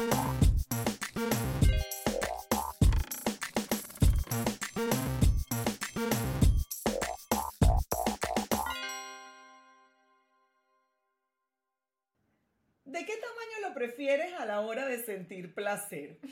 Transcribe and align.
¿De 0.00 0.06
qué 13.04 13.16
tamaño 13.16 13.68
lo 13.68 13.74
prefieres 13.74 14.32
a 14.34 14.46
la 14.46 14.60
hora 14.60 14.86
de 14.86 15.04
sentir 15.04 15.54
placer? 15.54 16.18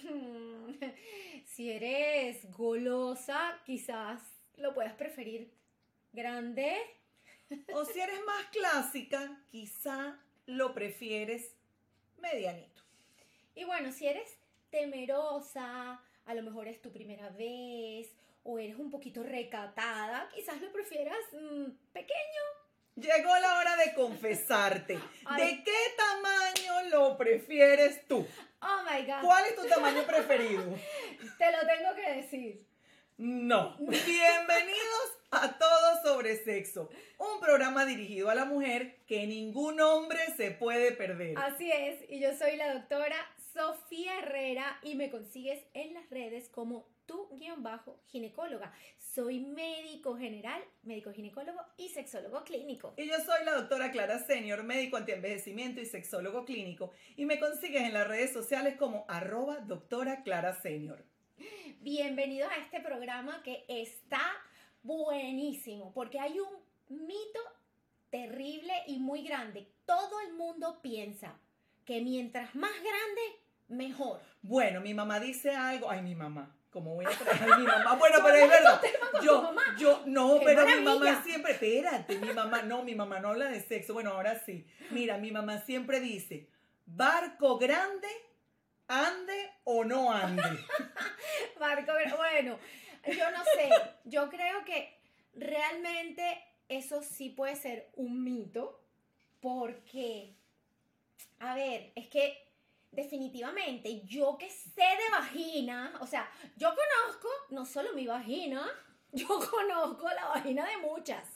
Si 1.44 1.72
eres 1.72 2.50
golosa, 2.52 3.60
quizás 3.66 4.22
lo 4.56 4.74
puedas 4.74 4.92
preferir 4.94 5.52
grande. 6.12 6.76
O 7.72 7.84
si 7.84 7.98
eres 7.98 8.20
más 8.24 8.44
clásica, 8.52 9.42
quizá 9.50 10.20
lo 10.46 10.72
prefieres 10.72 11.56
medianito. 12.18 12.87
Y 13.58 13.64
bueno, 13.64 13.90
si 13.90 14.06
eres 14.06 14.38
temerosa, 14.70 16.00
a 16.26 16.34
lo 16.34 16.42
mejor 16.44 16.68
es 16.68 16.80
tu 16.80 16.92
primera 16.92 17.28
vez, 17.30 18.14
o 18.44 18.56
eres 18.56 18.76
un 18.76 18.88
poquito 18.88 19.24
recatada, 19.24 20.28
quizás 20.32 20.60
lo 20.60 20.70
prefieras 20.70 21.18
mm, 21.32 21.64
pequeño. 21.92 22.42
Llegó 22.94 23.36
la 23.40 23.58
hora 23.58 23.76
de 23.78 23.94
confesarte. 23.94 24.96
Ay. 25.24 25.42
¿De 25.42 25.64
qué 25.64 25.76
tamaño 25.96 26.90
lo 26.90 27.16
prefieres 27.16 28.06
tú? 28.06 28.24
Oh 28.62 28.82
my 28.88 29.04
God. 29.04 29.22
¿Cuál 29.22 29.44
es 29.46 29.56
tu 29.56 29.66
tamaño 29.66 30.04
preferido? 30.04 30.62
Te 31.38 31.50
lo 31.50 31.58
tengo 31.66 31.96
que 31.96 32.12
decir. 32.12 32.64
No. 33.18 33.74
Bienvenidos 33.80 35.18
a 35.32 35.58
Todo 35.58 36.02
sobre 36.04 36.36
Sexo, 36.36 36.88
un 37.18 37.40
programa 37.40 37.84
dirigido 37.84 38.30
a 38.30 38.36
la 38.36 38.44
mujer 38.44 39.00
que 39.08 39.26
ningún 39.26 39.80
hombre 39.80 40.20
se 40.36 40.52
puede 40.52 40.92
perder. 40.92 41.36
Así 41.36 41.68
es, 41.68 42.08
y 42.08 42.20
yo 42.20 42.32
soy 42.36 42.56
la 42.56 42.74
doctora 42.74 43.16
Sofía 43.52 44.20
Herrera 44.20 44.78
y 44.84 44.94
me 44.94 45.10
consigues 45.10 45.60
en 45.74 45.94
las 45.94 46.08
redes 46.10 46.48
como 46.48 46.86
tu 47.06 47.28
guion 47.36 47.64
bajo 47.64 47.98
ginecóloga. 48.06 48.72
Soy 49.00 49.40
médico 49.40 50.16
general, 50.16 50.62
médico 50.84 51.12
ginecólogo 51.12 51.58
y 51.76 51.88
sexólogo 51.88 52.44
clínico. 52.44 52.94
Y 52.96 53.08
yo 53.08 53.16
soy 53.16 53.44
la 53.44 53.56
doctora 53.56 53.90
Clara 53.90 54.20
Senior, 54.20 54.62
médico 54.62 54.96
antienvejecimiento 54.96 55.80
y 55.80 55.86
sexólogo 55.86 56.44
clínico, 56.44 56.92
y 57.16 57.26
me 57.26 57.40
consigues 57.40 57.82
en 57.82 57.94
las 57.94 58.06
redes 58.06 58.32
sociales 58.32 58.76
como 58.76 59.06
arroba 59.08 59.56
doctora 59.56 60.22
Clara 60.22 60.54
Senior. 60.62 61.04
Bienvenidos 61.80 62.50
a 62.50 62.56
este 62.56 62.80
programa 62.80 63.42
que 63.42 63.64
está 63.68 64.20
buenísimo 64.82 65.92
porque 65.94 66.18
hay 66.18 66.38
un 66.40 67.06
mito 67.06 67.40
terrible 68.10 68.72
y 68.86 68.98
muy 68.98 69.22
grande. 69.22 69.68
Todo 69.86 70.20
el 70.20 70.34
mundo 70.34 70.80
piensa 70.82 71.34
que 71.84 72.00
mientras 72.00 72.54
más 72.54 72.72
grande, 72.72 73.22
mejor. 73.68 74.20
Bueno, 74.42 74.80
mi 74.80 74.94
mamá 74.94 75.20
dice 75.20 75.54
algo, 75.54 75.90
ay 75.90 76.02
mi 76.02 76.14
mamá, 76.14 76.54
como 76.70 76.94
voy 76.94 77.06
a 77.06 77.10
traer 77.18 77.52
a 77.52 77.58
mi 77.58 77.64
mamá, 77.64 77.94
bueno, 77.94 78.18
pero 78.22 78.36
es 78.36 78.48
verdad, 78.50 78.82
yo, 79.22 79.42
mamá. 79.42 79.62
yo, 79.78 80.02
no, 80.06 80.38
¡Qué 80.40 80.44
pero 80.44 80.66
mi 80.66 80.82
mamá 80.82 81.22
siempre, 81.22 81.52
espérate, 81.52 82.18
mi 82.18 82.32
mamá, 82.32 82.62
no, 82.62 82.82
mi 82.82 82.94
mamá 82.94 83.20
no 83.20 83.28
habla 83.28 83.46
de 83.46 83.60
sexo, 83.60 83.94
bueno, 83.94 84.10
ahora 84.12 84.38
sí, 84.44 84.66
mira, 84.90 85.18
mi 85.18 85.30
mamá 85.30 85.58
siempre 85.60 86.00
dice, 86.00 86.48
barco 86.86 87.58
grande, 87.58 88.08
ande 88.88 89.52
o 89.64 89.84
no 89.84 90.10
ande. 90.10 90.42
Marco, 91.60 91.92
pero 91.94 92.16
bueno, 92.16 92.58
yo 93.06 93.30
no 93.30 93.44
sé, 93.44 93.70
yo 94.04 94.28
creo 94.28 94.64
que 94.64 94.98
realmente 95.34 96.44
eso 96.68 97.02
sí 97.02 97.30
puede 97.30 97.56
ser 97.56 97.90
un 97.96 98.24
mito, 98.24 98.80
porque, 99.40 100.34
a 101.38 101.54
ver, 101.54 101.92
es 101.94 102.08
que 102.08 102.48
definitivamente 102.90 104.00
yo 104.06 104.36
que 104.38 104.50
sé 104.50 104.80
de 104.80 105.10
vagina, 105.12 105.92
o 106.00 106.06
sea, 106.06 106.28
yo 106.56 106.70
conozco 106.70 107.28
no 107.50 107.64
solo 107.64 107.92
mi 107.92 108.06
vagina, 108.06 108.66
yo 109.12 109.26
conozco 109.26 110.08
la 110.08 110.26
vagina 110.28 110.66
de 110.66 110.78
muchas. 110.78 111.28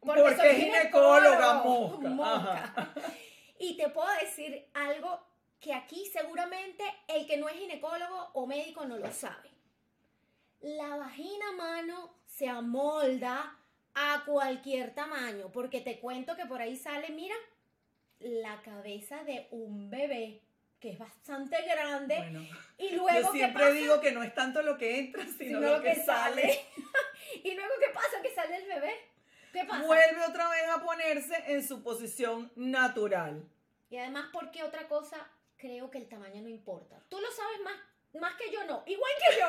Porque 0.00 0.36
soy 0.36 0.48
es 0.48 0.56
ginecóloga, 0.56 1.60
ginecólogo, 1.62 1.98
mosca, 1.98 2.08
mosca. 2.08 2.94
Y 3.58 3.76
te 3.76 3.88
puedo 3.88 4.08
decir 4.20 4.68
algo 4.72 5.27
que 5.68 5.74
aquí 5.74 6.06
seguramente 6.06 6.82
el 7.08 7.26
que 7.26 7.36
no 7.36 7.46
es 7.46 7.56
ginecólogo 7.56 8.30
o 8.32 8.46
médico 8.46 8.86
no 8.86 8.96
lo 8.96 9.12
sabe. 9.12 9.50
La 10.62 10.96
vagina, 10.96 11.52
mano, 11.58 12.14
se 12.24 12.48
amolda 12.48 13.54
a 13.94 14.22
cualquier 14.24 14.94
tamaño, 14.94 15.52
porque 15.52 15.82
te 15.82 16.00
cuento 16.00 16.36
que 16.36 16.46
por 16.46 16.62
ahí 16.62 16.74
sale, 16.74 17.10
mira, 17.10 17.34
la 18.18 18.62
cabeza 18.62 19.22
de 19.24 19.46
un 19.50 19.90
bebé, 19.90 20.40
que 20.80 20.92
es 20.92 20.98
bastante 20.98 21.60
grande, 21.60 22.16
Bueno, 22.16 22.48
y 22.78 22.92
luego 22.92 23.20
yo 23.20 23.32
¿qué 23.32 23.38
siempre 23.38 23.64
pasa? 23.64 23.74
digo 23.74 24.00
que 24.00 24.12
no 24.12 24.22
es 24.22 24.34
tanto 24.34 24.62
lo 24.62 24.78
que 24.78 24.98
entra, 24.98 25.22
sino, 25.26 25.58
Sino 25.58 25.60
lo 25.60 25.82
que, 25.82 25.96
sale. 25.96 26.64
y 27.44 27.54
luego 27.54 27.74
¿qué 27.78 27.92
pasa? 27.92 28.22
Que 28.22 28.34
sale 28.34 28.56
el 28.56 28.66
bebé. 28.68 28.94
¿Qué 29.52 29.66
pasa? 29.66 29.84
Vuelve 29.84 30.24
otra 30.26 30.48
vez 30.48 30.66
a 30.70 30.82
ponerse 30.82 31.44
en 31.48 31.62
su 31.62 31.82
posición 31.82 32.50
natural. 32.56 33.46
Y 33.90 33.98
además, 33.98 34.30
¿por 34.32 34.50
qué 34.50 34.62
otra 34.62 34.88
cosa? 34.88 35.28
Creo 35.58 35.90
que 35.90 35.98
el 35.98 36.08
tamaño 36.08 36.40
no 36.40 36.48
importa. 36.48 37.02
Tú 37.08 37.18
lo 37.20 37.30
sabes 37.32 37.60
más, 37.64 37.74
más 38.20 38.34
que 38.36 38.50
yo, 38.52 38.64
no. 38.64 38.84
Igual 38.86 39.10
que 39.28 39.38
yo. 39.40 39.46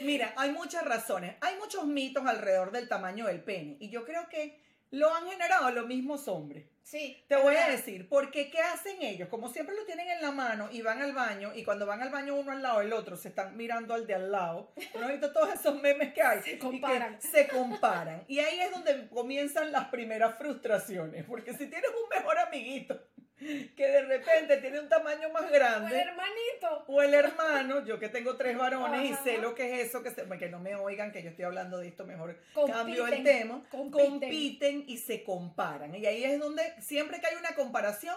Mira, 0.06 0.32
hay 0.36 0.50
muchas 0.52 0.84
razones. 0.84 1.36
Hay 1.40 1.56
muchos 1.56 1.86
mitos 1.86 2.24
alrededor 2.26 2.70
del 2.70 2.88
tamaño 2.88 3.26
del 3.26 3.42
pene. 3.42 3.76
Y 3.80 3.88
yo 3.90 4.04
creo 4.04 4.28
que 4.28 4.60
lo 4.90 5.14
han 5.14 5.26
generado 5.28 5.70
los 5.70 5.86
mismos 5.86 6.28
hombres. 6.28 6.66
Sí. 6.82 7.22
Te 7.28 7.36
voy 7.36 7.54
a 7.54 7.68
decir, 7.68 8.08
porque 8.08 8.50
¿qué 8.50 8.58
hacen 8.60 9.00
ellos? 9.00 9.28
Como 9.28 9.48
siempre 9.48 9.76
lo 9.76 9.84
tienen 9.86 10.10
en 10.10 10.20
la 10.20 10.32
mano 10.32 10.68
y 10.72 10.82
van 10.82 11.00
al 11.00 11.12
baño, 11.12 11.52
y 11.54 11.62
cuando 11.62 11.86
van 11.86 12.02
al 12.02 12.10
baño 12.10 12.34
uno 12.34 12.50
al 12.50 12.60
lado 12.62 12.80
del 12.80 12.92
otro, 12.92 13.16
se 13.16 13.28
están 13.28 13.56
mirando 13.56 13.94
al 13.94 14.06
de 14.08 14.14
al 14.16 14.32
lado. 14.32 14.72
¿No 14.98 15.02
has 15.06 15.12
visto 15.12 15.32
todos 15.32 15.54
esos 15.54 15.80
memes 15.80 16.12
que 16.12 16.20
hay? 16.22 16.42
Se 16.42 16.52
Y 16.54 16.58
comparan. 16.58 17.22
se 17.22 17.46
comparan. 17.46 18.24
Y 18.26 18.40
ahí 18.40 18.58
es 18.60 18.72
donde 18.72 19.08
comienzan 19.08 19.70
las 19.70 19.88
primeras 19.88 20.36
frustraciones. 20.36 21.24
Porque 21.24 21.52
si 21.52 21.68
tienes 21.68 21.90
un 21.90 22.08
mejor 22.08 22.38
amiguito 22.38 23.00
que 23.76 23.86
de 23.88 24.02
repente 24.02 24.58
tiene 24.58 24.80
un 24.80 24.88
tamaño 24.88 25.30
más 25.30 25.42
O 25.42 25.46
el 25.46 25.52
grande, 25.52 25.98
hermanito. 25.98 26.84
o 26.86 27.02
el 27.02 27.14
hermano, 27.14 27.84
yo 27.86 27.98
que 27.98 28.08
tengo 28.08 28.36
tres 28.36 28.56
varones 28.56 29.10
y 29.10 29.14
sé 29.24 29.38
lo 29.38 29.54
que 29.54 29.80
es 29.80 29.88
eso, 29.88 30.02
que, 30.02 30.10
se- 30.10 30.28
que 30.38 30.48
no 30.48 30.58
me 30.60 30.74
oigan, 30.76 31.10
que 31.12 31.22
yo 31.22 31.30
estoy 31.30 31.44
hablando 31.46 31.78
de 31.78 31.88
esto 31.88 32.04
mejor, 32.04 32.38
Compiten, 32.52 32.76
cambio 32.78 33.06
el 33.06 33.22
tema, 33.24 33.62
compiten. 33.70 34.10
compiten. 34.20 34.84
y 34.86 34.98
se 34.98 35.24
comparan. 35.24 35.94
Y 35.94 36.04
ahí 36.06 36.24
es 36.24 36.38
donde 36.38 36.62
siempre 36.82 37.20
que 37.20 37.26
hay 37.28 37.36
una 37.36 37.54
comparación, 37.54 38.16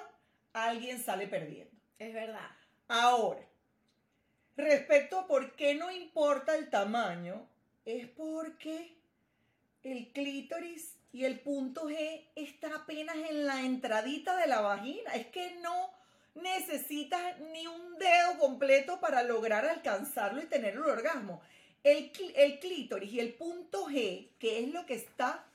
alguien 0.54 1.00
sale 1.00 1.28
perdiendo. 1.28 1.72
Es 2.00 2.14
verdad. 2.14 2.50
Ahora, 2.90 3.42
respecto 4.58 5.20
a 5.20 5.28
por 5.28 5.56
qué 5.56 5.74
no 5.76 5.92
importa 5.92 6.56
el 6.56 6.70
tamaño, 6.70 7.48
es 7.86 8.08
porque 8.10 8.96
el 9.84 10.12
clítoris 10.12 10.98
y 11.14 11.26
el 11.26 11.40
punto 11.40 11.88
G 11.88 12.26
está 12.36 12.76
apenas 12.76 13.16
en 13.16 13.46
la 13.46 13.62
entradita 13.62 14.36
de 14.36 14.48
la 14.48 14.62
vagina. 14.62 15.14
Es 15.14 15.28
que 15.28 15.56
no 15.62 15.92
necesitas 16.34 17.40
ni 17.54 17.68
un 17.68 17.98
dedo 18.00 18.40
completo 18.40 19.00
para 19.00 19.22
lograr 19.22 19.64
alcanzarlo 19.66 20.42
y 20.42 20.48
tener 20.48 20.74
el 20.74 20.82
orgasmo. 20.82 21.42
El, 21.84 22.12
el 22.36 22.60
clítoris 22.60 23.14
y 23.14 23.20
el 23.20 23.36
punto 23.36 23.86
G, 23.86 24.30
que 24.40 24.64
es 24.64 24.74
lo 24.74 24.88
que 24.88 24.96
está 24.96 25.46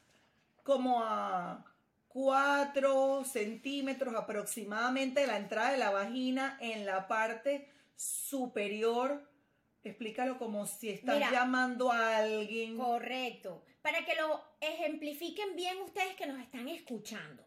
como 0.63 1.03
a 1.03 1.65
4 2.11 3.25
centímetros 3.25 4.15
aproximadamente 4.15 5.23
de 5.23 5.27
la 5.27 5.39
entrada 5.39 5.73
de 5.73 5.79
la 5.79 5.91
vagina 5.91 6.57
en 6.61 6.87
la 6.87 7.09
parte 7.09 7.69
superior. 7.97 9.29
Explícalo 9.84 10.39
como 10.39 10.66
si 10.66 10.91
estás 10.91 11.16
Mira. 11.16 11.31
llamando 11.31 11.91
a 11.93 12.16
alguien. 12.19 12.77
Correcto. 12.77 13.65
Para 13.83 14.05
que 14.05 14.15
lo 14.16 14.43
ejemplifiquen 14.61 15.55
bien 15.56 15.81
ustedes 15.83 16.15
que 16.16 16.27
nos 16.27 16.41
están 16.41 16.69
escuchando. 16.69 17.44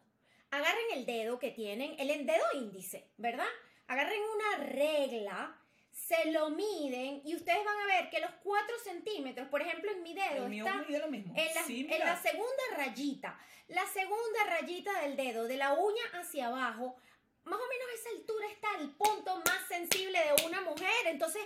Agarren 0.50 0.84
el 0.94 1.06
dedo 1.06 1.38
que 1.38 1.50
tienen, 1.50 1.94
el 1.98 2.26
dedo 2.26 2.44
índice, 2.54 3.10
¿verdad? 3.16 3.46
Agarren 3.86 4.20
una 4.22 4.64
regla, 4.66 5.58
se 5.90 6.30
lo 6.30 6.50
miden 6.50 7.22
y 7.24 7.34
ustedes 7.36 7.64
van 7.64 7.78
a 7.80 7.86
ver 7.86 8.10
que 8.10 8.20
los 8.20 8.30
4 8.42 8.78
centímetros, 8.82 9.48
por 9.48 9.62
ejemplo, 9.62 9.90
en 9.92 10.02
mi 10.02 10.14
dedo 10.14 10.46
El 10.46 10.52
está 10.54 10.74
mide 10.82 10.98
lo 10.98 11.08
mismo. 11.08 11.34
en 11.36 11.54
la, 11.54 11.62
Sí, 11.64 11.80
en 11.80 11.86
mira. 11.86 12.04
la 12.06 12.16
segunda 12.20 12.62
rayita. 12.76 13.38
La 13.68 13.86
segunda 13.86 14.44
rayita 14.48 15.00
del 15.02 15.16
dedo, 15.16 15.44
de 15.46 15.56
la 15.56 15.72
uña 15.74 16.02
hacia 16.14 16.48
abajo, 16.48 16.96
más 17.44 17.58
o 17.58 17.68
menos 17.68 17.86
a 17.90 17.94
esa 17.94 18.10
altura 18.18 18.46
está 18.48 18.68
el 18.80 18.90
punto 18.90 19.36
más 19.36 19.66
sensible 19.68 20.18
de 20.18 20.46
una 20.46 20.60
mujer. 20.62 21.06
Entonces, 21.06 21.42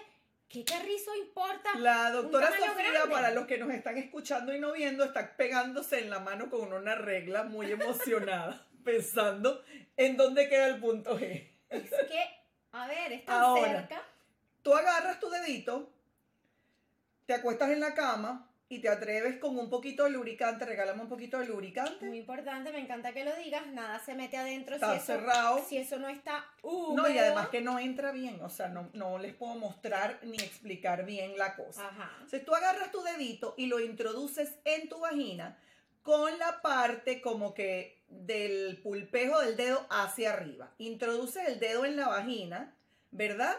¿qué 0.48 0.64
carrizo 0.64 1.14
importa? 1.16 1.76
La 1.78 2.10
doctora 2.10 2.48
Sofía, 2.48 2.74
grande. 2.74 3.12
para 3.12 3.30
los 3.30 3.46
que 3.46 3.58
nos 3.58 3.70
están 3.70 3.96
escuchando 3.98 4.54
y 4.54 4.60
no 4.60 4.72
viendo, 4.72 5.04
está 5.04 5.36
pegándose 5.36 5.98
en 6.00 6.10
la 6.10 6.20
mano 6.20 6.48
con 6.50 6.72
una 6.72 6.94
regla 6.94 7.44
muy 7.44 7.70
emocionada, 7.70 8.66
pensando 8.84 9.62
en 9.96 10.16
dónde 10.16 10.48
queda 10.48 10.66
el 10.68 10.78
punto 10.80 11.18
G. 11.18 11.50
Es 11.68 11.90
que, 11.90 12.24
a 12.72 12.86
ver, 12.86 13.12
es 13.12 13.24
tan 13.24 13.42
Ahora. 13.42 13.80
cerca. 13.80 14.02
Tú 14.62 14.74
agarras 14.74 15.20
tu 15.20 15.28
dedito, 15.30 15.92
te 17.26 17.34
acuestas 17.34 17.70
en 17.70 17.80
la 17.80 17.94
cama, 17.94 18.45
y 18.68 18.80
te 18.80 18.88
atreves 18.88 19.38
con 19.38 19.56
un 19.58 19.70
poquito 19.70 20.04
de 20.04 20.10
lubricante, 20.10 20.64
regálame 20.64 21.02
un 21.02 21.08
poquito 21.08 21.38
de 21.38 21.46
lubricante. 21.46 22.06
Muy 22.06 22.18
importante, 22.18 22.72
me 22.72 22.80
encanta 22.80 23.12
que 23.12 23.24
lo 23.24 23.34
digas, 23.36 23.66
nada 23.68 23.98
se 24.00 24.14
mete 24.14 24.36
adentro 24.36 24.74
Está 24.74 24.92
si 24.92 24.96
eso, 24.96 25.06
cerrado. 25.06 25.64
si 25.68 25.76
eso 25.78 25.98
no 25.98 26.08
está 26.08 26.44
húmedo. 26.62 27.02
No, 27.02 27.08
y 27.08 27.18
además 27.18 27.48
que 27.48 27.60
no 27.60 27.78
entra 27.78 28.10
bien, 28.12 28.40
o 28.42 28.50
sea, 28.50 28.68
no, 28.68 28.90
no 28.92 29.18
les 29.18 29.34
puedo 29.34 29.54
mostrar 29.54 30.18
ni 30.22 30.36
explicar 30.36 31.06
bien 31.06 31.38
la 31.38 31.54
cosa. 31.54 31.86
Ajá. 31.86 32.10
Entonces 32.14 32.44
tú 32.44 32.54
agarras 32.54 32.90
tu 32.90 33.02
dedito 33.02 33.54
y 33.56 33.66
lo 33.66 33.78
introduces 33.78 34.58
en 34.64 34.88
tu 34.88 34.98
vagina 34.98 35.58
con 36.02 36.38
la 36.38 36.62
parte 36.62 37.20
como 37.20 37.54
que 37.54 38.02
del 38.08 38.80
pulpejo 38.82 39.40
del 39.40 39.56
dedo 39.56 39.86
hacia 39.90 40.32
arriba. 40.32 40.72
Introduces 40.78 41.48
el 41.48 41.58
dedo 41.58 41.84
en 41.84 41.96
la 41.96 42.08
vagina, 42.08 42.76
¿verdad? 43.10 43.56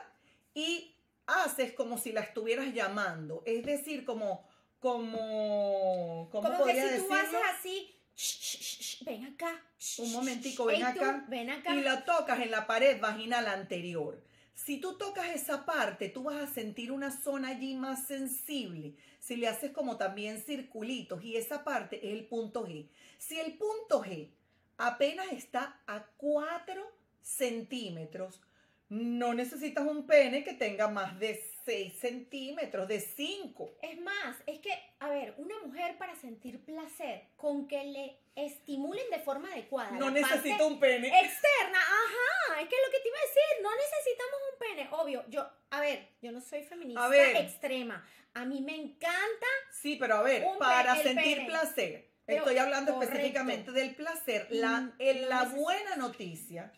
Y 0.54 0.96
haces 1.26 1.74
como 1.74 1.98
si 1.98 2.12
la 2.14 2.22
estuvieras 2.22 2.74
llamando, 2.74 3.44
es 3.46 3.66
decir, 3.66 4.06
como, 4.06 4.48
como, 4.80 6.30
¿cómo 6.32 6.50
Como 6.50 6.66
que 6.66 6.74
si 7.00 7.08
tú 7.08 7.14
haces 7.14 7.40
así, 7.58 7.96
"Shh, 8.16 8.40
shh, 8.40 8.60
shh, 8.60 8.82
shh, 8.82 9.04
ven 9.06 9.26
acá. 9.26 9.64
Un 10.00 10.12
momentico, 10.12 10.66
ven 10.66 10.78
ey, 10.78 10.94
tú, 10.94 11.00
acá. 11.02 11.26
ven 11.30 11.50
acá. 11.50 11.76
y 11.76 11.82
la 11.82 12.04
tocas 12.06 12.40
en 12.40 12.52
la 12.52 12.66
pared 12.68 13.00
vaginal 13.00 13.48
anterior. 13.48 14.22
Si 14.56 14.80
tú 14.82 14.98
tocas 14.98 15.30
esa 15.30 15.66
parte, 15.66 16.10
tú 16.10 16.24
vas 16.24 16.38
a 16.50 16.52
sentir 16.54 16.92
una 16.92 17.12
zona 17.12 17.50
allí 17.50 17.76
más 17.76 18.08
sensible. 18.08 18.96
Si 19.20 19.36
le 19.36 19.48
haces 19.48 19.72
como 19.72 19.98
también 19.98 20.42
circulitos 20.42 21.24
y 21.24 21.36
esa 21.38 21.64
parte 21.64 21.98
es 22.08 22.14
el 22.14 22.26
punto 22.26 22.66
G. 22.66 22.88
Si 23.20 23.40
el 23.40 23.54
punto 23.58 24.04
G 24.04 24.30
apenas 24.78 25.28
está 25.32 25.80
a 25.86 26.06
4 26.18 26.92
centímetros, 27.22 28.42
no 28.90 29.34
necesitas 29.34 29.86
un 29.86 30.08
pene 30.08 30.44
que 30.44 30.54
tenga 30.54 30.88
más 30.88 31.20
de 31.20 31.40
6 31.68 32.00
centímetros, 32.00 32.88
de 32.88 33.02
5. 33.02 33.78
Es 33.82 34.00
más, 34.00 34.38
es 34.46 34.60
que, 34.60 34.72
a 35.00 35.10
ver, 35.10 35.34
una 35.38 35.60
mujer 35.66 35.98
para 35.98 36.16
sentir 36.16 36.64
placer, 36.64 37.28
con 37.36 37.68
que 37.68 37.84
le 37.84 38.18
estimulen 38.36 39.04
de 39.12 39.20
forma 39.20 39.52
adecuada. 39.52 39.92
No 39.92 40.10
necesita 40.10 40.66
un 40.66 40.80
pene. 40.80 41.08
Externa, 41.08 41.78
ajá, 41.78 42.62
es 42.62 42.70
que 42.70 42.76
lo 42.86 42.92
que 42.92 43.00
te 43.02 43.08
iba 43.10 43.18
a 43.18 43.28
decir, 43.28 43.64
no 43.64 43.70
necesitamos 43.76 44.40
un 44.54 44.60
pene, 44.60 44.88
obvio, 44.92 45.26
yo, 45.28 45.46
a 45.72 45.82
ver, 45.82 46.08
yo 46.22 46.32
no 46.32 46.40
soy 46.40 46.64
feminista 46.64 47.04
A 47.04 47.10
ver. 47.10 47.36
extrema, 47.36 48.08
a 48.34 48.46
mí 48.46 48.62
me 48.62 48.76
encanta, 48.76 49.48
Sí, 49.74 49.98
pero 50.00 50.16
a 50.16 50.22
ver, 50.22 50.46
para 50.60 50.96
el 50.96 51.04
sentir 51.04 51.36
pene. 51.38 51.50
placer, 51.50 52.10
Pero, 52.26 52.40
estoy 52.44 52.58
hablando 52.60 52.94
correcto. 52.94 53.14
específicamente 53.14 53.72
del 53.74 53.94
placer. 53.94 54.48
La, 54.52 54.80
Mm, 54.82 54.94
no 55.00 55.28
la 55.28 55.44
buena 55.46 55.96
noticia, 55.98 56.72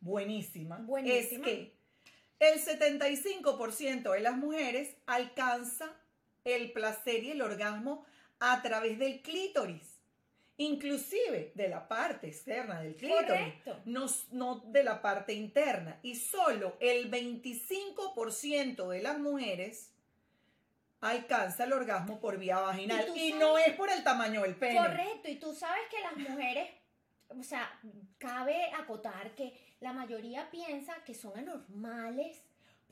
buenísima, 0.00 0.76
Buenísima. 0.82 1.46
es 1.48 1.52
que 1.54 1.74
el 2.44 2.64
75% 2.64 4.12
de 4.12 4.20
las 4.20 4.36
mujeres 4.36 4.96
alcanza 5.06 5.94
el 6.44 6.72
placer 6.72 7.24
y 7.24 7.30
el 7.30 7.42
orgasmo 7.42 8.04
a 8.40 8.60
través 8.62 8.98
del 8.98 9.22
clítoris, 9.22 10.00
inclusive 10.56 11.52
de 11.54 11.68
la 11.68 11.88
parte 11.88 12.28
externa 12.28 12.80
del 12.80 12.96
clítoris 12.96 13.54
no, 13.86 14.06
no 14.32 14.62
de 14.66 14.84
la 14.84 15.00
parte 15.00 15.32
interna. 15.32 15.98
Y 16.02 16.16
solo 16.16 16.76
el 16.80 17.10
25% 17.10 18.88
de 18.88 19.02
las 19.02 19.18
mujeres 19.18 19.94
alcanza 21.00 21.64
el 21.64 21.72
orgasmo 21.72 22.20
por 22.20 22.38
vía 22.38 22.60
vaginal. 22.60 23.06
Y 23.14 23.32
no 23.34 23.58
es 23.58 23.74
por 23.74 23.90
el 23.90 24.02
tamaño 24.02 24.42
del 24.42 24.56
pene. 24.56 24.78
Correcto, 24.78 25.28
y 25.28 25.36
tú 25.36 25.54
sabes 25.54 25.82
que 25.90 26.00
las 26.00 26.16
mujeres, 26.16 26.70
o 27.38 27.42
sea, 27.42 27.80
cabe 28.18 28.70
acotar 28.78 29.34
que 29.34 29.52
la 29.80 29.92
mayoría 29.92 30.50
piensa 30.50 30.94
que 31.04 31.14
son 31.14 31.38
anormales 31.38 32.42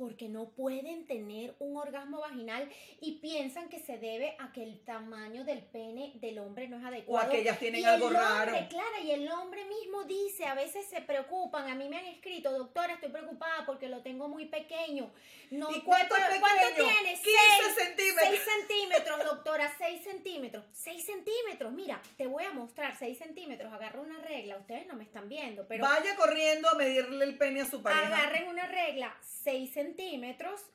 porque 0.03 0.29
no 0.29 0.49
pueden 0.51 1.07
tener 1.07 1.55
un 1.61 1.77
orgasmo 1.77 2.19
vaginal 2.19 2.69
y 3.01 3.21
piensan 3.21 3.69
que 3.69 3.79
se 3.79 3.99
debe 3.99 4.35
a 4.41 4.51
que 4.51 4.65
el 4.65 4.81
tamaño 4.85 5.45
del 5.45 5.63
pene 5.63 6.11
del 6.17 6.41
hombre 6.41 6.67
no 6.67 6.77
es 6.79 6.83
O 6.83 6.87
adecuado. 6.89 7.29
a 7.29 7.31
que 7.31 7.39
ellas 7.43 7.57
tienen 7.61 7.83
Y 7.83 7.85
algo 7.85 8.09
el 8.09 8.15
raro. 8.15 8.51
hombre, 8.53 8.67
claro, 8.69 8.97
y 9.05 9.13
el 9.13 9.31
hombre 9.31 9.65
mismo 9.65 10.03
dice, 10.03 10.45
a 10.47 10.55
veces 10.55 10.87
se 10.87 11.03
preocupan, 11.03 11.71
a 11.71 11.77
mí 11.77 11.89
me 11.89 11.99
han 11.99 12.07
escrito, 12.07 12.51
doctora, 12.51 12.95
estoy 12.95 13.11
preocupada 13.11 13.65
porque 13.65 13.89
lo 13.89 14.03
tengo 14.03 14.27
muy 14.27 14.47
pequeño. 14.47 15.13
No, 15.53 15.71
¿Y 15.71 15.83
cuánto 15.83 16.17
¿Cuánto 16.17 16.67
pequeño? 16.67 16.89
tienes? 16.91 17.21
15 17.21 17.39
Seis. 17.63 17.75
centímetros. 17.87 18.29
6 18.29 18.41
centímetros, 18.59 19.25
doctora, 19.25 19.73
6 19.79 20.03
centímetros. 20.03 20.65
6 20.73 21.05
centímetros, 21.07 21.73
mira, 21.73 22.03
te 22.17 22.27
voy 22.27 22.43
a 22.43 22.51
mostrar 22.51 22.97
6 22.99 23.19
centímetros. 23.19 23.73
Agarra 23.73 24.01
una 24.01 24.19
regla, 24.23 24.57
ustedes 24.57 24.87
no 24.89 24.95
me 24.95 25.05
están 25.05 25.29
viendo, 25.29 25.69
pero 25.69 25.85
Vaya 25.85 26.17
corriendo 26.17 26.69
a 26.71 26.75
medirle 26.75 27.25
el 27.25 27.39
pene 27.39 27.61
a 27.61 27.67
su 27.67 27.81
pareja. 27.83 28.07
agarren 28.09 28.49
una 28.49 28.67
regla, 28.67 29.15
6 29.45 29.71
centímetros, 29.73 29.92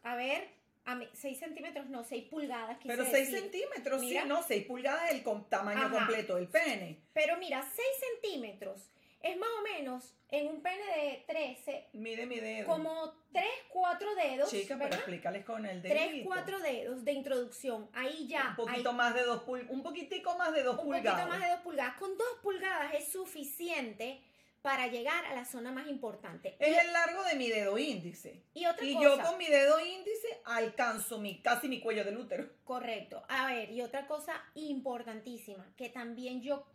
a 0.03 0.15
ver, 0.15 0.47
a 0.85 0.95
mí, 0.95 1.07
6 1.13 1.39
centímetros, 1.39 1.87
no, 1.89 2.03
6 2.03 2.25
pulgadas. 2.29 2.77
quise 2.77 2.87
Pero 2.95 3.03
6 3.05 3.29
decir. 3.31 3.39
centímetros, 3.39 4.01
Mira. 4.01 4.21
sí, 4.23 4.27
no, 4.27 4.43
6 4.43 4.65
pulgadas 4.65 5.11
es 5.11 5.15
el 5.25 5.45
tamaño 5.49 5.81
Ajá. 5.81 5.91
completo 5.91 6.35
del 6.35 6.47
pene. 6.47 7.01
Pero 7.13 7.37
mira, 7.37 7.61
6 7.61 7.87
centímetros 8.21 8.89
es 9.21 9.35
más 9.37 9.49
o 9.59 9.63
menos 9.63 10.13
en 10.29 10.47
un 10.47 10.61
pene 10.61 10.83
de 10.83 11.23
13, 11.27 11.87
Mide 11.93 12.25
mi 12.25 12.39
dedo. 12.39 12.67
como 12.67 13.13
3, 13.33 13.45
4 13.69 14.15
dedos. 14.15 14.49
Chica, 14.49 14.75
pero 14.75 14.79
¿verdad? 14.85 14.99
explícales 14.99 15.45
con 15.45 15.65
el 15.65 15.81
dedito. 15.81 15.99
3, 16.11 16.23
4 16.25 16.59
dedos 16.59 17.03
de 17.03 17.11
introducción. 17.13 17.89
Ahí 17.93 18.27
ya. 18.27 18.49
Un 18.51 18.55
poquito 18.55 18.89
ahí- 18.91 18.95
más 18.95 19.13
de 19.15 19.23
dos 19.23 19.43
pulgadas. 19.43 19.71
Un 19.73 19.83
poquitico 19.83 20.37
más 20.37 20.53
de 20.53 20.63
dos 20.63 20.77
un 20.77 20.85
pulgadas. 20.85 21.13
poquito 21.21 21.27
más 21.29 21.41
de 21.41 21.49
2 21.49 21.61
pulgadas. 21.61 21.97
Con 21.97 22.17
2 22.17 22.27
pulgadas 22.43 22.93
es 22.93 23.11
suficiente 23.11 24.21
para 24.61 24.87
llegar 24.87 25.25
a 25.25 25.33
la 25.33 25.45
zona 25.45 25.71
más 25.71 25.87
importante. 25.87 26.55
Es 26.59 26.77
el 26.77 26.91
largo 26.91 27.23
de 27.23 27.35
mi 27.35 27.47
dedo 27.49 27.77
índice. 27.77 28.43
Y 28.53 28.65
otra 28.65 28.85
Y 28.85 28.93
cosa, 28.95 29.03
yo 29.03 29.21
con 29.21 29.37
mi 29.37 29.47
dedo 29.47 29.79
índice 29.79 30.41
alcanzo 30.45 31.19
mi, 31.19 31.41
casi 31.41 31.67
mi 31.69 31.79
cuello 31.79 32.03
del 32.03 32.17
útero. 32.17 32.49
correcto. 32.63 33.23
A 33.29 33.47
ver, 33.47 33.71
y 33.71 33.81
otra 33.81 34.07
cosa 34.07 34.33
importantísima, 34.55 35.65
que 35.77 35.89
también 35.89 36.41
yo 36.41 36.65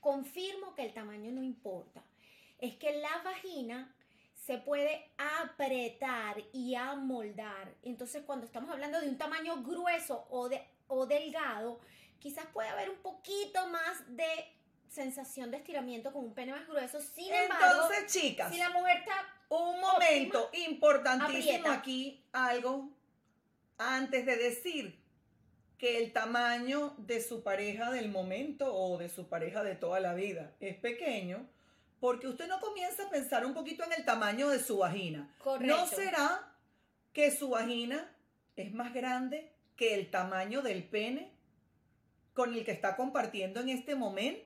confirmo 0.00 0.74
que 0.74 0.82
el 0.84 0.94
tamaño 0.94 1.32
no 1.32 1.42
importa, 1.42 2.02
es 2.58 2.76
que 2.76 2.92
la 3.00 3.22
vagina 3.24 3.92
se 4.34 4.58
puede 4.58 5.10
apretar 5.18 6.36
y 6.52 6.74
amoldar. 6.76 7.74
Entonces, 7.82 8.22
cuando 8.24 8.46
estamos 8.46 8.70
hablando 8.70 9.00
de 9.00 9.08
un 9.08 9.18
tamaño 9.18 9.62
grueso 9.64 10.26
o, 10.30 10.48
de, 10.48 10.62
o 10.86 11.06
delgado, 11.06 11.80
quizás 12.20 12.46
puede 12.52 12.68
haber 12.68 12.90
un 12.90 12.98
poquito 12.98 13.66
más 13.68 14.04
de 14.16 14.55
sensación 14.88 15.50
de 15.50 15.58
estiramiento 15.58 16.12
con 16.12 16.24
un 16.24 16.34
pene 16.34 16.52
más 16.52 16.66
grueso. 16.66 17.00
Sin 17.00 17.32
embargo, 17.32 17.82
Entonces, 17.82 18.12
chicas, 18.12 18.52
si 18.52 18.58
la 18.58 18.70
mujer 18.70 18.98
está 18.98 19.26
un 19.48 19.80
momento 19.80 20.50
importantísimo 20.52 21.38
aprieta. 21.38 21.72
aquí, 21.72 22.24
algo 22.32 22.88
antes 23.78 24.26
de 24.26 24.36
decir 24.36 24.98
que 25.78 25.98
el 25.98 26.12
tamaño 26.12 26.94
de 26.98 27.20
su 27.20 27.42
pareja 27.42 27.90
del 27.90 28.08
momento 28.08 28.74
o 28.74 28.96
de 28.96 29.08
su 29.08 29.28
pareja 29.28 29.62
de 29.62 29.74
toda 29.74 30.00
la 30.00 30.14
vida 30.14 30.54
es 30.60 30.76
pequeño, 30.76 31.46
porque 32.00 32.28
usted 32.28 32.48
no 32.48 32.60
comienza 32.60 33.06
a 33.06 33.10
pensar 33.10 33.44
un 33.44 33.52
poquito 33.52 33.84
en 33.84 33.92
el 33.92 34.04
tamaño 34.04 34.48
de 34.48 34.58
su 34.58 34.78
vagina. 34.78 35.30
correcto. 35.38 35.76
¿No 35.76 35.86
será 35.86 36.52
que 37.12 37.30
su 37.30 37.50
vagina 37.50 38.10
es 38.56 38.72
más 38.72 38.94
grande 38.94 39.52
que 39.76 39.94
el 39.94 40.10
tamaño 40.10 40.62
del 40.62 40.84
pene 40.84 41.30
con 42.32 42.54
el 42.54 42.64
que 42.64 42.72
está 42.72 42.96
compartiendo 42.96 43.60
en 43.60 43.68
este 43.68 43.94
momento? 43.94 44.45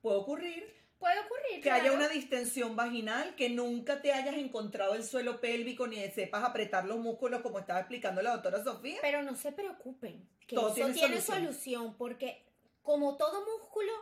Puede 0.00 0.16
ocurrir 0.18 0.80
Puede 0.98 1.18
ocurrir. 1.20 1.62
que 1.62 1.70
haya 1.70 1.92
una 1.92 2.08
distensión 2.08 2.76
vaginal, 2.76 3.34
que 3.34 3.48
nunca 3.48 4.02
te 4.02 4.12
hayas 4.12 4.34
encontrado 4.36 4.94
el 4.94 5.02
suelo 5.02 5.40
pélvico 5.40 5.86
ni 5.86 5.96
sepas 6.10 6.44
apretar 6.44 6.84
los 6.84 6.98
músculos 6.98 7.40
como 7.40 7.58
estaba 7.58 7.80
explicando 7.80 8.20
la 8.20 8.32
doctora 8.32 8.62
Sofía. 8.62 8.98
Pero 9.00 9.22
no 9.22 9.34
se 9.34 9.50
preocupen, 9.52 10.28
que 10.46 10.56
Todo 10.56 10.66
eso 10.68 10.74
tiene 10.74 10.92
tiene, 10.92 11.20
solución. 11.22 11.44
solución. 11.46 11.94
porque 11.96 12.44
como 12.82 13.16
todo 13.16 13.46
músculo, 13.46 13.92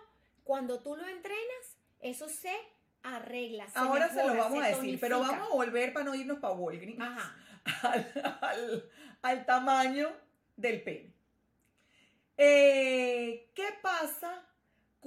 cuando 0.42 0.80
tú 0.80 0.96
lo 0.96 1.06
entrenas, 1.06 1.76
eso 2.00 2.28
se 2.28 2.52
arregla. 3.04 3.68
Ahora 3.74 4.08
se 4.08 4.26
lo 4.26 4.34
vamos 4.34 4.62
a 4.64 4.68
decir, 4.68 4.98
pero 4.98 5.20
vamos 5.20 5.48
a 5.48 5.52
volver 5.54 5.92
para 5.92 6.04
no 6.04 6.14
irnos 6.16 6.38
para 6.40 6.54
Walgreens 6.54 7.00
Ajá. 7.00 7.36
al, 7.82 8.38
al- 8.40 8.90
al 9.22 9.46
tamaño 9.46 10.10
del 10.56 10.82
pene. 10.82 11.12
Eh, 12.36 13.50
¿Qué 13.54 13.68
pasa 13.82 14.44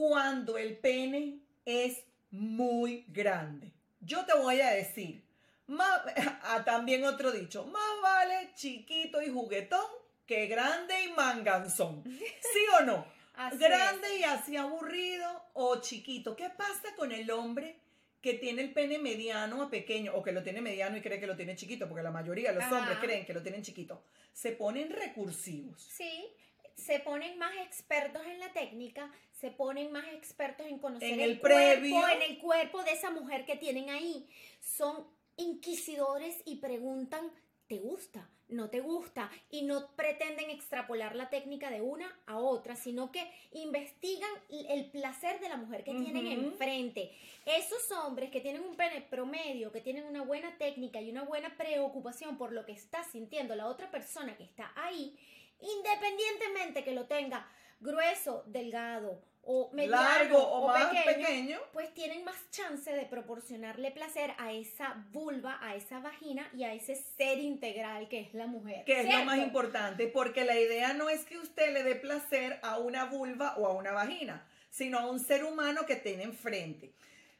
cuando 0.02 0.58
el 0.58 0.80
pene 0.80 1.38
es 1.64 2.04
muy 2.32 3.06
grande? 3.10 3.72
Yo 4.00 4.26
te 4.26 4.34
voy 4.34 4.60
a 4.60 4.72
decir, 4.72 5.24
más, 5.68 6.02
ah, 6.44 6.64
también 6.66 7.06
otro 7.06 7.32
dicho, 7.32 7.66
más 7.68 8.02
vale 8.02 8.50
chiquito 8.56 9.22
y 9.22 9.30
juguetón 9.30 9.86
que 10.26 10.48
grande 10.48 11.04
y 11.04 11.12
manganzón. 11.12 12.04
¿Sí 12.06 12.60
o 12.80 12.84
no? 12.84 13.06
Así 13.36 13.58
grande 13.58 14.18
y 14.18 14.24
así 14.24 14.58
aburrido 14.58 15.30
o 15.54 15.80
chiquito. 15.80 16.36
¿Qué 16.36 16.50
pasa 16.50 16.96
con 16.98 17.12
el 17.12 17.30
hombre 17.30 17.78
que 18.22 18.34
tiene 18.34 18.64
el 18.64 18.74
pene 18.74 18.98
mediano 18.98 19.62
a 19.62 19.70
pequeño 19.70 20.14
o 20.16 20.24
que 20.24 20.32
lo 20.32 20.42
tiene 20.42 20.62
mediano 20.62 20.98
y 20.98 21.02
cree 21.02 21.20
que 21.20 21.28
lo 21.28 21.36
tiene 21.36 21.56
chiquito? 21.56 21.88
Porque 21.88 22.04
la 22.04 22.12
mayoría 22.12 22.50
de 22.50 22.56
los 22.56 22.64
Ajá. 22.64 22.80
hombres 22.80 22.98
creen 22.98 23.24
que 23.24 23.34
lo 23.34 23.44
tienen 23.44 23.62
chiquito. 23.62 24.04
Se 24.34 24.52
ponen 24.54 24.90
recursivos. 24.90 25.80
Sí, 25.80 26.28
se 26.76 27.00
ponen 27.00 27.38
más 27.38 27.54
expertos 27.58 28.26
en 28.26 28.40
la 28.40 28.52
técnica, 28.54 29.12
se 29.32 29.52
ponen 29.52 29.92
más 29.92 30.08
expertos 30.14 30.68
en 30.68 30.80
conocer 30.80 31.14
En 31.14 31.20
el, 31.20 31.32
el 31.32 31.40
cuerpo, 31.40 32.08
en 32.08 32.22
el 32.22 32.38
cuerpo 32.40 32.84
de 32.84 32.92
esa 32.92 33.10
mujer 33.10 33.46
que 33.46 33.56
tienen 33.56 33.90
ahí. 33.90 34.28
Son 34.60 35.08
inquisidores 35.38 36.42
y 36.46 36.58
preguntan, 36.58 37.32
¿te 37.68 37.78
gusta? 37.78 38.30
¿No 38.50 38.70
te 38.70 38.82
gusta? 38.82 39.32
Y 39.50 39.62
no 39.62 39.96
pretenden 39.96 40.50
extrapolar 40.50 41.16
la 41.16 41.30
técnica 41.30 41.72
de 41.72 41.80
una 41.80 42.20
a 42.26 42.38
otra, 42.38 42.76
sino 42.76 43.12
que 43.12 43.26
investigan 43.54 44.30
el 44.50 44.92
placer 44.92 45.40
de 45.40 45.48
la 45.48 45.56
mujer 45.56 45.86
que 45.86 45.94
tienen 45.94 46.28
enfrente. 46.28 47.12
Esos 47.46 47.90
hombres 47.92 48.30
que 48.30 48.42
tienen 48.42 48.62
un 48.62 48.76
pene 48.76 49.02
promedio, 49.02 49.72
que 49.72 49.80
tienen 49.80 50.04
una 50.04 50.22
buena 50.22 50.58
técnica 50.58 51.00
y 51.00 51.10
una 51.10 51.24
buena 51.24 51.56
preocupación 51.56 52.38
por 52.38 52.52
lo 52.52 52.66
que 52.66 52.74
está 52.74 53.06
sintiendo 53.06 53.56
la 53.56 53.68
otra 53.68 53.90
persona 53.90 54.36
que 54.36 54.44
está 54.44 54.74
ahí, 54.76 55.18
independientemente 55.62 56.84
que 56.84 56.92
lo 56.92 57.06
tenga 57.06 57.48
grueso, 57.80 58.44
delgado 58.48 59.22
o 59.44 59.72
mediano 59.74 60.04
Largo 60.04 60.38
o, 60.38 60.68
más 60.68 60.86
pequeño, 60.86 61.06
pequeño. 61.06 61.60
pues 61.74 61.94
tienen 61.94 62.24
más 62.24 62.36
chance 62.52 62.92
de 62.92 63.06
proporcionarle 63.06 63.92
placer 63.92 64.34
a 64.38 64.54
esa 64.54 65.04
vulva, 65.12 65.58
a 65.62 65.76
esa 65.76 66.00
vagina 66.00 66.48
y 66.54 66.64
a 66.64 66.74
ese 66.74 66.96
ser 66.96 67.40
integral 67.40 68.08
que 68.08 68.22
es 68.22 68.34
la 68.34 68.46
mujer. 68.46 68.86
Que 68.86 69.02
es 69.02 69.14
lo 69.14 69.26
más 69.26 69.40
importante, 69.40 70.08
porque 70.08 70.46
la 70.46 70.60
idea 70.60 70.94
no 70.94 71.10
es 71.10 71.26
que 71.26 71.40
usted 71.40 71.74
le 71.74 71.84
dé 71.84 71.96
placer 71.96 72.60
a 72.62 72.78
una 72.78 73.06
vulva 73.06 73.56
o 73.58 73.66
a 73.66 73.74
una 73.74 73.92
vagina, 73.92 74.46
sino 74.70 75.00
a 75.00 75.10
un 75.10 75.20
ser 75.20 75.44
humano 75.44 75.86
que 75.88 75.96
tiene 75.96 76.24
enfrente. 76.24 76.94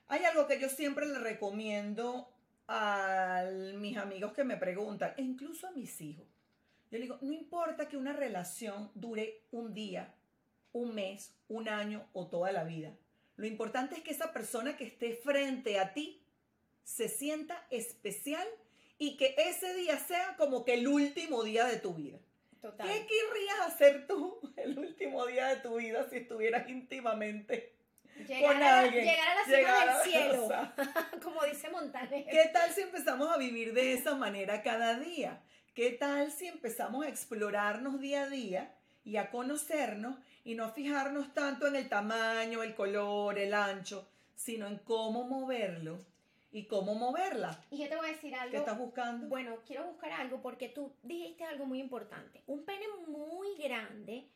Hay 0.08 0.26
algo 0.26 0.48
que 0.48 0.60
yo 0.60 0.70
siempre 0.70 1.06
le 1.06 1.20
recomiendo 1.20 2.34
a 2.68 3.44
mis 3.76 3.98
amigos 3.98 4.34
que 4.34 4.44
me 4.44 4.58
preguntan, 4.58 5.14
e 5.18 5.22
incluso 5.22 5.68
a 5.68 5.72
mis 5.72 6.02
hijos. 6.02 6.26
Yo 6.92 6.98
le 6.98 7.04
digo, 7.06 7.18
no 7.22 7.32
importa 7.32 7.88
que 7.88 7.96
una 7.96 8.12
relación 8.12 8.92
dure 8.96 9.46
un 9.52 9.74
día, 9.74 10.14
un 10.74 10.94
mes, 10.94 11.34
un 11.48 11.70
año 11.70 12.06
o 12.12 12.28
toda 12.28 12.52
la 12.52 12.66
vida. 12.66 12.94
Lo 13.38 13.48
importante 13.48 13.96
es 13.96 14.02
que 14.02 14.12
esa 14.12 14.34
persona 14.34 14.76
que 14.76 14.84
esté 14.84 15.16
frente 15.16 15.80
a 15.80 15.94
ti 15.94 16.22
se 16.84 17.08
sienta 17.08 17.66
especial 17.70 18.46
y 18.98 19.16
que 19.16 19.36
ese 19.38 19.74
día 19.74 19.98
sea 19.98 20.36
como 20.36 20.66
que 20.66 20.74
el 20.74 20.88
último 20.88 21.44
día 21.44 21.66
de 21.66 21.78
tu 21.78 21.94
vida. 21.94 22.20
Total. 22.62 22.86
¿Qué 22.86 23.08
querrías 23.08 23.60
hacer 23.62 24.06
tú 24.06 24.42
el 24.58 24.78
último 24.78 25.26
día 25.26 25.48
de 25.48 25.56
tu 25.58 25.78
vida 25.78 26.08
si 26.10 26.18
estuvieras 26.18 26.70
íntimamente 26.70 27.74
Llegar, 28.28 28.54
con 28.54 28.64
a 28.64 28.80
alguien? 28.82 29.06
llegar 29.06 29.28
a 29.30 29.36
la 29.36 29.44
cima 29.46 29.58
Llegar 29.58 29.88
del 29.88 30.12
cielo, 30.12 30.50
como 31.24 31.44
dice 31.46 31.70
Montaner. 31.70 32.26
¿Qué 32.26 32.50
tal 32.52 32.70
si 32.72 32.82
empezamos 32.82 33.30
a 33.30 33.38
vivir 33.38 33.74
de 33.74 33.94
esa 33.94 34.14
manera 34.16 34.62
cada 34.62 35.00
día? 35.00 35.42
¿Qué 35.74 35.92
tal 35.92 36.30
si 36.34 36.48
empezamos 36.48 37.06
a 37.06 37.08
explorarnos 37.08 38.02
día 38.02 38.24
a 38.24 38.30
día 38.30 38.76
y 39.06 39.16
a 39.16 39.32
conocernos 39.32 40.18
y 40.44 40.56
no 40.56 40.70
fijarnos 40.74 41.34
tanto 41.34 41.66
en 41.66 41.78
el 41.78 41.88
tamaño, 41.88 42.62
el 42.62 42.76
color, 42.76 43.40
el 43.40 43.54
ancho, 43.54 44.06
sino 44.36 44.68
en 44.68 44.80
cómo 44.80 45.24
moverlo 45.24 45.98
y 46.52 46.66
cómo 46.66 46.94
moverla? 46.94 47.64
Y 47.72 47.78
yo 47.78 47.88
te 47.88 47.96
voy 47.96 48.10
a 48.10 48.12
decir 48.12 48.36
algo. 48.36 48.52
¿Qué 48.52 48.58
estás 48.58 48.78
buscando? 48.78 49.28
Bueno, 49.28 49.60
quiero 49.66 49.86
buscar 49.86 50.12
algo 50.12 50.42
porque 50.42 50.68
tú 50.68 50.92
dijiste 51.04 51.46
algo 51.46 51.66
muy 51.66 51.80
importante. 51.80 52.42
Un 52.48 52.66
pene 52.66 52.88
muy 53.08 53.56
grande. 53.56 54.28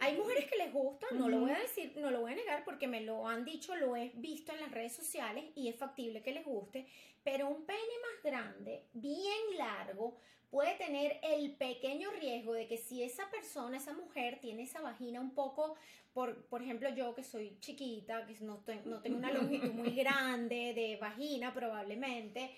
Hay 0.00 0.16
mujeres 0.16 0.50
que 0.50 0.58
les 0.58 0.72
gusta, 0.72 1.06
no 1.12 1.28
lo 1.28 1.38
voy 1.38 1.52
a 1.52 1.58
decir, 1.58 1.92
no 1.98 2.10
lo 2.10 2.22
voy 2.22 2.32
a 2.32 2.36
negar 2.36 2.64
porque 2.64 2.88
me 2.88 3.02
lo 3.02 3.28
han 3.28 3.44
dicho, 3.44 3.76
lo 3.76 3.94
he 3.94 4.10
visto 4.14 4.50
en 4.50 4.60
las 4.60 4.72
redes 4.72 4.96
sociales 4.96 5.44
y 5.54 5.68
es 5.68 5.76
factible 5.76 6.22
que 6.22 6.32
les 6.32 6.44
guste, 6.44 6.88
pero 7.22 7.48
un 7.48 7.64
pene 7.64 7.78
más 7.78 8.24
grande, 8.24 8.86
bien 8.94 9.56
largo, 9.56 10.16
puede 10.50 10.74
tener 10.76 11.18
el 11.22 11.54
pequeño 11.56 12.10
riesgo 12.12 12.52
de 12.54 12.66
que 12.66 12.78
si 12.78 13.02
esa 13.02 13.28
persona, 13.30 13.76
esa 13.76 13.92
mujer 13.92 14.38
tiene 14.40 14.62
esa 14.62 14.80
vagina 14.80 15.20
un 15.20 15.34
poco, 15.34 15.76
por, 16.12 16.46
por 16.46 16.62
ejemplo 16.62 16.88
yo 16.90 17.14
que 17.14 17.22
soy 17.22 17.58
chiquita, 17.60 18.26
que 18.26 18.34
no, 18.40 18.62
no 18.84 19.00
tengo 19.00 19.18
una 19.18 19.32
longitud 19.32 19.72
muy 19.72 19.90
grande 19.94 20.72
de 20.74 20.96
vagina 20.96 21.52
probablemente, 21.52 22.50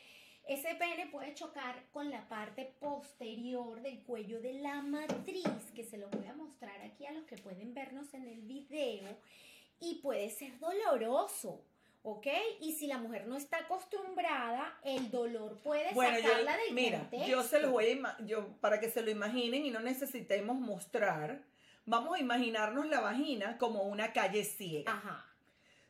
ese 0.47 0.75
pene 0.75 1.07
puede 1.07 1.35
chocar 1.35 1.85
con 1.93 2.11
la 2.11 2.29
parte 2.29 2.75
posterior 2.81 3.81
del 3.83 4.03
cuello 4.03 4.41
de 4.41 4.55
la 4.55 4.83
matriz, 4.83 5.71
que 5.75 5.85
se 5.85 5.99
lo 5.99 6.09
voy 6.09 6.27
a 6.27 6.35
mostrar 6.35 6.81
aquí 6.83 7.07
a 7.07 7.13
los 7.13 7.25
que 7.25 7.37
pueden 7.37 7.73
vernos 7.75 8.13
en 8.15 8.27
el 8.27 8.41
video, 8.43 9.17
y 9.79 9.97
puede 9.97 10.29
ser 10.31 10.59
doloroso, 10.59 11.65
¿ok? 12.03 12.27
Y 12.61 12.73
si 12.73 12.87
la 12.87 12.99
mujer 12.99 13.27
no 13.27 13.37
está 13.37 13.59
acostumbrada, 13.59 14.79
el 14.85 15.11
dolor 15.11 15.59
puede 15.63 15.93
Bueno, 15.95 16.17
sacarla 16.21 16.57
yo, 16.57 16.65
del 16.65 16.75
mira, 16.75 16.99
contexto. 17.01 17.29
yo 17.29 17.43
se 17.43 17.61
los 17.61 17.71
voy 17.71 18.01
a 18.05 18.17
yo 18.25 18.49
para 18.61 18.81
que 18.81 18.91
se 18.91 19.03
lo 19.03 19.11
imaginen 19.11 19.65
y 19.67 19.71
no 19.71 19.81
necesitemos 19.81 20.57
mostrar, 20.57 21.43
vamos 21.87 22.17
a 22.17 22.21
imaginarnos 22.21 22.87
la 22.89 23.01
vagina 23.01 23.59
como 23.59 23.83
una 23.83 24.13
calle 24.13 24.45
ciega. 24.45 24.93
Ajá, 24.93 25.27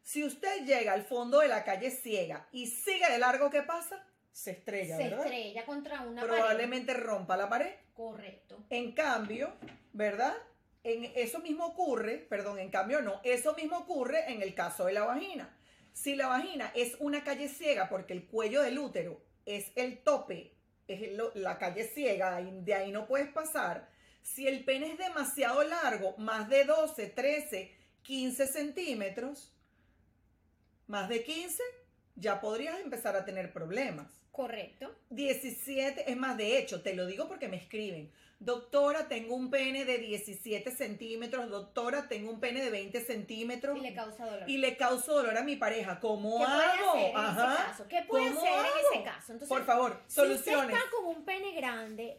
Si 0.03 0.25
usted 0.25 0.65
llega 0.65 0.93
al 0.93 1.05
fondo 1.05 1.41
de 1.41 1.49
la 1.49 1.65
calle 1.65 1.91
ciega 1.91 2.49
y 2.53 2.67
sigue 2.67 3.09
de 3.11 3.19
largo, 3.19 3.51
¿qué 3.51 3.63
pasa? 3.63 4.05
Se 4.33 4.53
estrella, 4.53 4.97
se 4.97 5.05
¿verdad? 5.05 5.25
estrella 5.27 5.65
contra 5.67 6.01
una 6.03 6.23
pared. 6.23 6.35
Probablemente 6.35 6.95
rompa 6.95 7.37
la 7.37 7.49
pared. 7.49 7.75
Correcto. 7.95 8.65
En 8.71 8.93
cambio, 8.93 9.53
¿verdad? 9.93 10.35
En 10.83 11.05
eso 11.15 11.41
mismo 11.41 11.67
ocurre, 11.67 12.17
perdón, 12.17 12.59
en 12.59 12.71
cambio 12.71 13.03
no, 13.03 13.21
eso 13.23 13.55
mismo 13.55 13.77
ocurre 13.79 14.33
en 14.33 14.41
el 14.41 14.55
caso 14.55 14.87
de 14.87 14.93
la 14.95 15.05
vagina. 15.05 15.55
Si 15.93 16.15
la 16.15 16.29
vagina 16.29 16.73
es 16.75 16.97
una 17.01 17.25
calle 17.25 17.49
ciega 17.49 17.89
porque 17.89 18.13
el 18.13 18.27
cuello 18.27 18.63
del 18.63 18.79
útero 18.79 19.21
es 19.45 19.73
el 19.77 20.03
tope, 20.03 20.55
es 20.87 21.13
la 21.35 21.59
calle 21.59 21.85
ciega, 21.85 22.41
de 22.41 22.75
ahí 22.75 22.93
no 22.93 23.07
puedes 23.07 23.29
pasar. 23.33 23.89
Si 24.23 24.47
el 24.47 24.65
pene 24.65 24.93
es 24.93 24.99
demasiado 24.99 25.63
largo, 25.65 26.17
más 26.19 26.49
de 26.49 26.65
12, 26.65 27.07
13, 27.09 27.75
15 28.03 28.47
centímetros, 28.47 29.55
más 30.87 31.09
de 31.09 31.23
15, 31.23 31.63
ya 32.17 32.41
podrías 32.41 32.81
empezar 32.81 33.17
a 33.17 33.25
tener 33.25 33.53
problemas. 33.53 34.20
Correcto. 34.33 34.95
17, 35.11 36.11
es 36.11 36.17
más, 36.17 36.37
de 36.37 36.59
hecho, 36.59 36.83
te 36.83 36.95
lo 36.95 37.07
digo 37.07 37.29
porque 37.29 37.49
me 37.49 37.57
escriben. 37.57 38.11
Doctora, 38.39 39.07
tengo 39.07 39.35
un 39.35 39.51
pene 39.51 39.85
de 39.85 39.99
17 39.99 40.71
centímetros. 40.71 41.51
Doctora, 41.51 42.09
tengo 42.09 42.31
un 42.31 42.41
pene 42.41 42.63
de 42.63 42.71
20 42.71 43.01
centímetros. 43.05 43.77
Y 43.77 43.81
le 43.83 43.93
causa 43.95 44.25
dolor. 44.25 44.49
Y 44.49 44.57
le 44.59 44.77
causo 44.79 45.15
dolor 45.15 45.37
a 45.37 45.43
mi 45.43 45.57
pareja. 45.57 46.01
¿Cómo 46.01 46.39
¿Qué 46.39 46.45
puede 46.47 46.63
hago? 46.65 46.91
hacer 46.93 47.11
en 47.11 47.17
Ajá. 47.17 47.55
ese 47.55 47.63
caso? 47.71 47.89
¿Qué 47.89 48.03
puede 48.09 48.29
¿Cómo 48.29 48.41
hacer 48.41 48.53
en 48.55 48.97
ese 48.97 49.05
caso? 49.05 49.33
Entonces, 49.33 49.49
Por 49.49 49.65
favor, 49.67 50.03
Si 50.07 50.15
soluciones. 50.15 50.65
usted 50.65 50.75
está 50.79 50.91
con 50.91 51.05
un 51.07 51.25
pene 51.27 51.53
grande, 51.53 52.17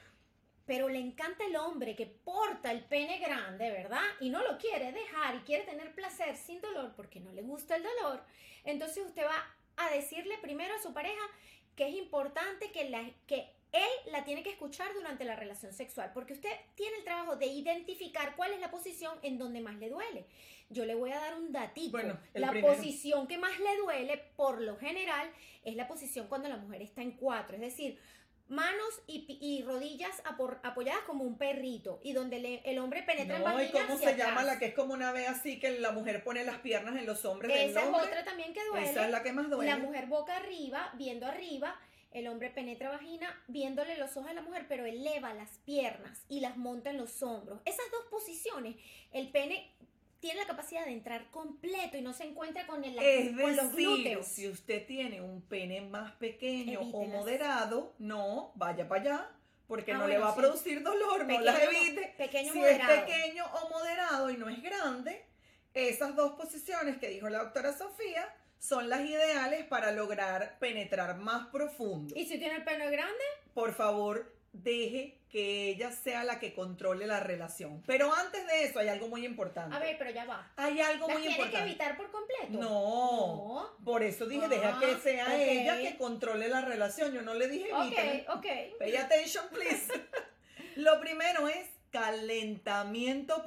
pero 0.68 0.90
le 0.90 1.00
encanta 1.00 1.44
el 1.44 1.56
hombre 1.56 1.96
que 1.96 2.06
porta 2.06 2.72
el 2.72 2.84
pene 2.84 3.18
grande, 3.18 3.72
¿verdad? 3.72 4.04
Y 4.20 4.30
no 4.30 4.44
lo 4.44 4.60
quiere 4.60 4.92
dejar 4.92 5.36
y 5.36 5.40
quiere 5.40 5.64
tener 5.64 5.92
placer 5.96 6.36
sin 6.38 6.62
dolor 6.62 6.94
porque 6.96 7.20
no 7.20 7.32
le 7.32 7.42
gusta 7.42 7.78
el 7.78 7.84
dolor, 7.84 8.22
entonces 8.64 9.04
usted 9.08 9.24
va 9.26 9.44
a 9.78 9.90
decirle 9.90 10.38
primero 10.38 10.76
a 10.76 10.82
su 10.84 10.94
pareja 10.94 11.22
que 11.76 11.88
es 11.88 11.96
importante 11.96 12.72
que, 12.72 12.90
la, 12.90 13.10
que 13.28 13.50
él 13.72 14.12
la 14.12 14.24
tiene 14.26 14.44
que 14.44 14.52
escuchar 14.52 14.94
durante 14.94 15.24
la 15.24 15.36
relación 15.36 15.74
sexual, 15.74 16.12
porque 16.14 16.34
usted 16.34 16.50
tiene 16.76 16.98
el 16.98 17.04
trabajo 17.04 17.36
de 17.36 17.48
identificar 17.48 18.36
cuál 18.36 18.54
es 18.54 18.60
la 18.60 18.70
posición 18.70 19.18
en 19.22 19.38
donde 19.38 19.62
más 19.62 19.78
le 19.78 19.90
duele. 19.90 20.26
Yo 20.70 20.86
le 20.86 20.96
voy 20.96 21.12
a 21.12 21.20
dar 21.20 21.36
un 21.36 21.52
datito. 21.52 21.92
Bueno, 21.92 22.18
la 22.34 22.52
primero. 22.52 22.74
posición 22.74 23.28
que 23.28 23.38
más 23.38 23.58
le 23.60 23.78
duele, 23.78 24.18
por 24.36 24.62
lo 24.62 24.78
general, 24.78 25.30
es 25.64 25.76
la 25.76 25.88
posición 25.88 26.28
cuando 26.28 26.50
la 26.50 26.58
mujer 26.58 26.82
está 26.82 27.02
en 27.02 27.12
cuatro, 27.12 27.56
es 27.56 27.62
decir, 27.62 28.00
manos 28.52 29.02
y, 29.08 29.26
y 29.42 29.64
rodillas 29.64 30.22
apor- 30.26 30.60
apoyadas 30.64 31.02
como 31.04 31.24
un 31.24 31.38
perrito 31.38 32.00
y 32.04 32.14
donde 32.14 32.40
le- 32.40 32.62
el 32.70 32.78
hombre 32.80 33.02
penetra 33.04 33.38
en 33.38 33.44
No, 33.44 33.52
¿y 33.52 33.66
vagina 33.66 33.88
cómo 33.88 33.98
se 34.00 34.16
llama 34.18 34.32
atrás. 34.42 34.46
la 34.46 34.60
que 34.60 34.66
es 34.68 34.74
como 34.76 34.94
una 34.94 35.12
vez 35.12 35.28
así 35.30 35.60
que 35.60 35.80
la 35.80 35.92
mujer 35.92 36.24
pone 36.24 36.44
las 36.44 36.60
piernas 36.60 36.96
en 36.98 37.06
los 37.06 37.26
hombres 37.26 37.52
del 37.54 37.70
Esa 37.72 37.80
es 37.82 37.86
hombre? 37.88 38.02
otra 38.04 38.24
también 38.24 38.54
que 38.54 38.64
duele. 38.66 38.90
Esa 38.90 39.06
es 39.06 39.12
la 39.12 39.24
que 39.24 39.32
más 39.32 39.50
duele. 39.50 39.72
La 39.72 39.78
mujer 39.78 40.06
boca 40.08 40.36
arriba, 40.38 40.92
viendo 40.98 41.26
arriba, 41.26 41.80
el 42.12 42.28
hombre 42.28 42.50
penetra 42.50 42.90
vagina, 42.90 43.42
viéndole 43.48 43.98
los 43.98 44.18
ojos 44.18 44.30
a 44.30 44.34
la 44.34 44.42
mujer, 44.42 44.66
pero 44.68 44.86
eleva 44.86 45.34
las 45.34 45.58
piernas 45.60 46.26
y 46.28 46.42
las 46.42 46.58
monta 46.58 46.90
en 46.90 46.98
los 46.98 47.24
hombros. 47.24 47.62
Esas 47.66 47.86
dos 47.92 48.04
posiciones, 48.12 48.76
el 49.14 49.30
pene 49.30 49.72
tiene 50.22 50.40
la 50.40 50.46
capacidad 50.48 50.86
de 50.86 50.92
entrar 50.92 51.30
completo 51.32 51.98
y 51.98 52.02
no 52.02 52.14
se 52.14 52.24
encuentra 52.24 52.66
con, 52.68 52.84
el, 52.84 52.98
Es 53.00 53.32
con 53.32 53.56
los 53.56 53.72
decir, 53.72 53.88
glúteos. 53.88 54.28
si 54.28 54.48
usted 54.48 54.86
tiene 54.86 55.20
un 55.22 55.42
pene 55.42 55.82
más 55.82 56.14
pequeño 56.14 56.80
o 56.80 57.06
moderado, 57.06 57.94
no, 58.00 58.52
vaya 58.56 58.88
para 58.88 59.02
allá, 59.02 59.30
porque 59.68 59.92
Ah, 59.94 59.98
no 59.98 60.08
le 60.08 60.18
va 60.18 60.30
a 60.30 60.36
producir 60.36 60.84
dolor, 60.84 61.26
no 61.26 61.40
las 61.42 61.62
evite. 61.64 62.14
pequeño 62.18 62.54
si 62.54 62.60
moderado. 62.60 62.94
es 62.94 63.02
pequeño 63.02 63.46
o 63.46 63.70
moderado 63.70 64.30
y 64.30 64.38
no 64.38 64.48
es 64.48 64.62
grande, 64.62 65.26
esas 65.74 66.16
dos 66.16 66.34
posiciones 66.34 66.98
que 66.98 67.10
dijo 67.10 67.28
la 67.30 67.44
doctora 67.44 67.76
Sofía 67.78 68.28
son 68.60 68.90
las 68.90 69.02
ideales 69.02 69.66
para 69.66 69.92
lograr 69.92 70.60
penetrar 70.60 71.18
más 71.18 71.48
profundo. 71.48 72.14
¿Y 72.16 72.26
si 72.26 72.38
tiene 72.38 72.58
el 72.58 72.64
pene 72.64 72.92
grande? 72.92 73.24
Por 73.56 73.74
favor, 73.74 74.36
deje 74.54 75.18
que 75.32 75.70
ella 75.70 75.92
sea 75.92 76.24
la 76.26 76.40
que 76.40 76.54
controle 76.54 77.08
la 77.08 77.20
relación. 77.22 77.82
Pero 77.88 78.14
antes 78.14 78.46
de 78.48 78.66
eso 78.66 78.80
hay 78.80 78.90
algo 78.90 79.08
muy 79.08 79.26
importante. 79.26 79.76
A 79.76 79.80
ver, 79.80 79.96
pero 79.98 80.12
ya 80.12 80.26
va. 80.26 80.52
hay 80.58 80.82
algo 80.82 81.08
¿Las 81.08 81.16
muy 81.16 81.22
tiene 81.24 81.36
que 81.38 81.42
importante. 81.44 81.70
evitar 81.70 81.98
por 81.98 82.12
completo? 82.12 82.50
No. 82.50 82.70
No. 82.70 83.70
Por 83.86 84.04
eso 84.04 84.26
dije, 84.26 84.46
Ah, 84.46 84.50
deja 84.50 84.80
que 84.80 84.96
sea 84.98 85.42
ella 85.42 85.78
que 85.78 85.98
controle 85.98 86.50
la 86.50 86.62
relación. 86.62 87.14
Yo 87.14 87.22
no 87.22 87.34
le 87.34 87.48
dije 87.48 87.70
evítela. 87.72 88.34
Ok, 88.34 88.38
ok. 88.38 88.46
Pay 88.80 88.96
attention, 88.98 89.46
please. 89.52 89.88
Lo 90.76 91.00
primero 91.00 91.48
es 91.48 91.68
calentamiento. 91.92 93.46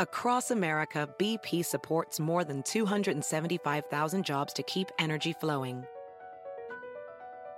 Across 0.00 0.52
America, 0.52 1.08
BP 1.18 1.64
supports 1.64 2.20
more 2.20 2.44
than 2.44 2.62
275,000 2.62 4.22
jobs 4.24 4.52
to 4.54 4.62
keep 4.62 4.88
energy 5.00 5.32
flowing. 5.32 5.84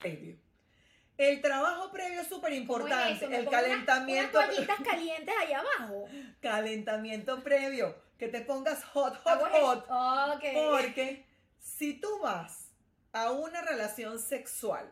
Previo. 0.00 0.36
El 1.16 1.42
trabajo 1.42 1.90
previo 1.92 2.22
es 2.22 2.28
súper 2.28 2.50
¿Cómo 2.50 2.54
es 2.54 2.60
importante. 2.62 3.24
El 3.26 3.30
pongo 3.44 3.50
unas- 3.50 3.62
calentamiento. 3.62 4.38
Unas 4.38 4.50
toallitas 4.50 4.80
calientes 4.80 5.34
ahí 5.38 5.52
abajo. 5.52 6.08
calentamiento 6.40 7.40
previo. 7.44 7.94
Que 8.18 8.28
te 8.28 8.40
pongas 8.40 8.84
hot, 8.84 9.16
hot, 9.22 9.40
hot. 9.50 9.86
Porque 10.70 11.24
si 11.58 11.94
tú 11.94 12.18
vas 12.20 12.70
a 13.12 13.30
una 13.30 13.62
relación 13.62 14.18
sexual 14.18 14.90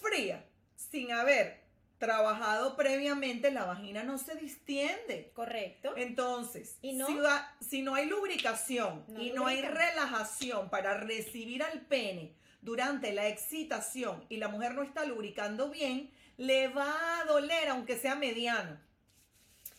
fría, 0.00 0.44
sin 0.76 1.12
haber 1.12 1.64
trabajado 1.98 2.76
previamente, 2.76 3.50
la 3.50 3.64
vagina 3.64 4.02
no 4.04 4.18
se 4.18 4.34
distiende. 4.36 5.30
Correcto. 5.34 5.94
Entonces, 5.96 6.76
¿Y 6.82 6.92
no? 6.94 7.06
Si, 7.06 7.14
va- 7.16 7.54
si 7.60 7.82
no 7.82 7.94
hay 7.94 8.06
lubricación 8.06 9.04
No 9.08 9.20
y 9.22 9.30
no 9.32 9.46
hay 9.46 9.62
relajación 9.62 10.68
para 10.68 10.94
recibir 10.98 11.62
al 11.62 11.80
pene 11.82 12.34
durante 12.66 13.12
la 13.12 13.28
excitación 13.28 14.24
y 14.28 14.38
la 14.38 14.48
mujer 14.48 14.74
no 14.74 14.82
está 14.82 15.04
lubricando 15.04 15.70
bien, 15.70 16.10
le 16.36 16.66
va 16.66 17.20
a 17.20 17.24
doler 17.24 17.68
aunque 17.68 17.96
sea 17.96 18.16
mediano. 18.16 18.76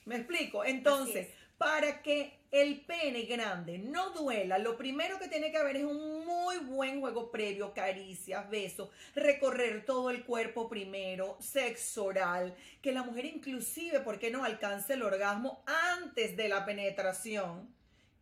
¿Me 0.05 0.15
explico? 0.15 0.63
Entonces, 0.63 1.27
es. 1.27 1.33
para 1.57 2.01
que 2.01 2.39
el 2.49 2.79
pene 2.85 3.23
grande 3.23 3.77
no 3.77 4.11
duela, 4.11 4.57
lo 4.57 4.77
primero 4.77 5.19
que 5.19 5.27
tiene 5.27 5.51
que 5.51 5.57
haber 5.57 5.75
es 5.75 5.83
un 5.83 6.25
muy 6.25 6.59
buen 6.59 7.01
juego 7.01 7.29
previo, 7.29 7.73
caricias, 7.73 8.49
besos, 8.49 8.89
recorrer 9.13 9.83
todo 9.83 10.09
el 10.09 10.23
cuerpo 10.23 10.69
primero, 10.69 11.35
sexo 11.41 12.05
oral, 12.05 12.55
que 12.81 12.93
la 12.93 13.03
mujer 13.03 13.25
inclusive, 13.25 13.99
¿por 13.99 14.17
qué 14.17 14.31
no 14.31 14.45
alcance 14.45 14.93
el 14.93 15.03
orgasmo 15.03 15.61
antes 15.65 16.37
de 16.37 16.47
la 16.47 16.65
penetración? 16.65 17.69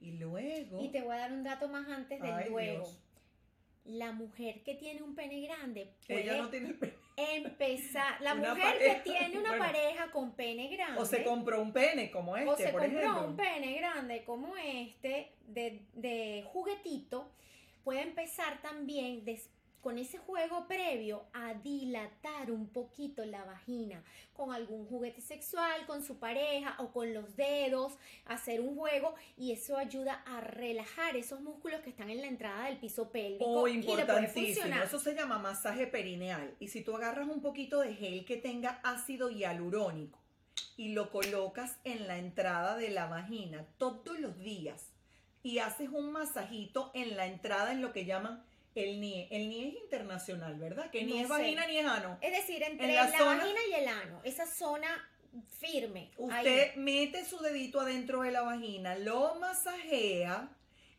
Y 0.01 0.13
luego... 0.13 0.82
Y 0.82 0.89
te 0.89 1.04
voy 1.04 1.15
a 1.15 1.19
dar 1.19 1.34
un 1.34 1.43
dato 1.43 1.67
más 1.67 1.88
antes 1.88 2.19
del 2.19 2.34
Ay. 2.34 2.49
Dios. 2.49 3.04
La 3.86 4.12
mujer 4.12 4.63
que 4.63 4.76
tiene 4.76 5.02
un 5.04 5.15
pene 5.15 5.41
grande 5.41 5.93
puede 6.08 6.24
Ella 6.24 6.38
no 6.41 6.50
tiene 6.50 6.74
pene. 6.74 6.93
empezar. 7.17 8.19
La 8.21 8.34
Una 8.36 8.56
mujer 8.56 8.74
pareja. 8.74 9.04
que 9.04 9.10
tiene 9.12 9.38
una 9.39 9.50
Bueno. 9.50 9.65
pareja 9.65 10.12
con 10.12 10.36
pene 10.36 10.67
grande. 10.69 11.00
O 11.02 11.06
se 11.06 11.24
compró 11.24 11.62
un 11.62 11.71
pene 11.71 12.10
como 12.12 12.36
este, 12.36 12.50
o 12.50 12.58
se 12.58 12.69
por 12.69 12.82
compró 12.82 13.00
ejemplo. 13.00 13.28
un 13.28 13.36
pene 13.36 13.74
grande 13.78 14.24
como 14.26 14.56
este 14.58 15.32
de, 15.48 15.82
de 15.93 16.43
juguetito, 16.52 17.32
puede 17.84 18.02
empezar 18.02 18.60
también 18.62 19.24
des- 19.24 19.50
con 19.86 20.00
ese 20.00 20.17
juego 20.17 20.67
previo 20.67 21.28
a 21.32 21.54
dilatar 21.54 22.50
un 22.50 22.69
poquito 22.69 23.24
la 23.24 23.43
vagina 23.45 24.04
con 24.34 24.52
algún 24.52 24.88
juguete 24.88 25.21
sexual, 25.21 25.86
con 25.86 26.04
su 26.04 26.17
pareja 26.17 26.76
o 26.80 26.91
con 26.91 27.13
los 27.13 27.36
dedos, 27.36 27.93
hacer 28.26 28.62
un 28.62 28.76
juego 28.76 29.13
y 29.38 29.52
eso 29.52 29.78
ayuda 29.78 30.24
a 30.26 30.41
relajar 30.41 31.15
esos 31.15 31.39
músculos 31.41 31.82
que 31.82 31.91
están 31.91 32.10
en 32.10 32.21
la 32.21 32.26
entrada 32.26 32.65
del 32.65 32.80
piso 32.80 33.12
pélvico 33.12 33.45
Oh, 33.45 33.67
importantísimo. 33.67 34.74
Eso 34.84 35.00
se 35.00 35.13
llama 35.13 35.38
masaje 35.38 35.86
perineal. 35.86 36.56
Y 36.60 36.69
si 36.69 36.82
tú 36.82 36.95
agarras 36.95 37.28
un 37.28 37.43
poquito 37.43 37.82
de 37.82 37.93
gel 37.93 38.26
que 38.26 38.38
tenga 38.38 38.80
ácido 38.84 39.30
hialurónico 39.30 40.17
y 40.78 40.93
lo 40.93 41.12
colocas 41.12 41.78
en 41.84 42.08
la 42.08 42.17
entrada 42.17 42.76
de 42.76 42.89
la 42.89 43.06
vagina 43.06 43.67
todos 43.78 44.19
los 44.19 44.36
días 44.39 44.89
y 45.43 45.60
haces 45.60 45.89
un 45.91 46.12
masajito 46.12 46.89
en 46.95 47.15
la 47.15 47.28
entrada 47.28 47.71
en 47.71 47.82
lo 47.84 47.93
que 47.93 48.06
llaman 48.06 48.43
el 48.75 48.99
NIE. 48.99 49.27
El 49.31 49.49
NIE 49.49 49.69
es 49.69 49.75
internacional, 49.83 50.55
¿verdad? 50.59 50.89
Que 50.91 51.03
ni 51.03 51.13
No 51.13 51.17
es 51.21 51.23
sé. 51.23 51.27
vagina 51.29 51.65
ni 51.67 51.77
es 51.77 51.85
ano. 51.85 52.17
Es 52.21 52.31
decir, 52.31 52.61
entre 52.63 52.88
En 52.89 52.95
la, 52.95 53.09
la 53.09 53.17
zona- 53.17 53.35
vagina 53.38 53.59
y 53.69 53.73
el 53.73 53.88
ano, 53.88 54.21
esa 54.23 54.45
zona 54.45 54.88
firme. 55.59 56.11
ahí. 56.29 56.45
Usted 56.45 56.75
mete 56.75 57.25
su 57.25 57.39
dedito 57.39 57.79
adentro 57.81 58.21
de 58.21 58.31
la 58.31 58.41
vagina, 58.41 58.95
lo 58.97 59.35
masajea 59.35 60.49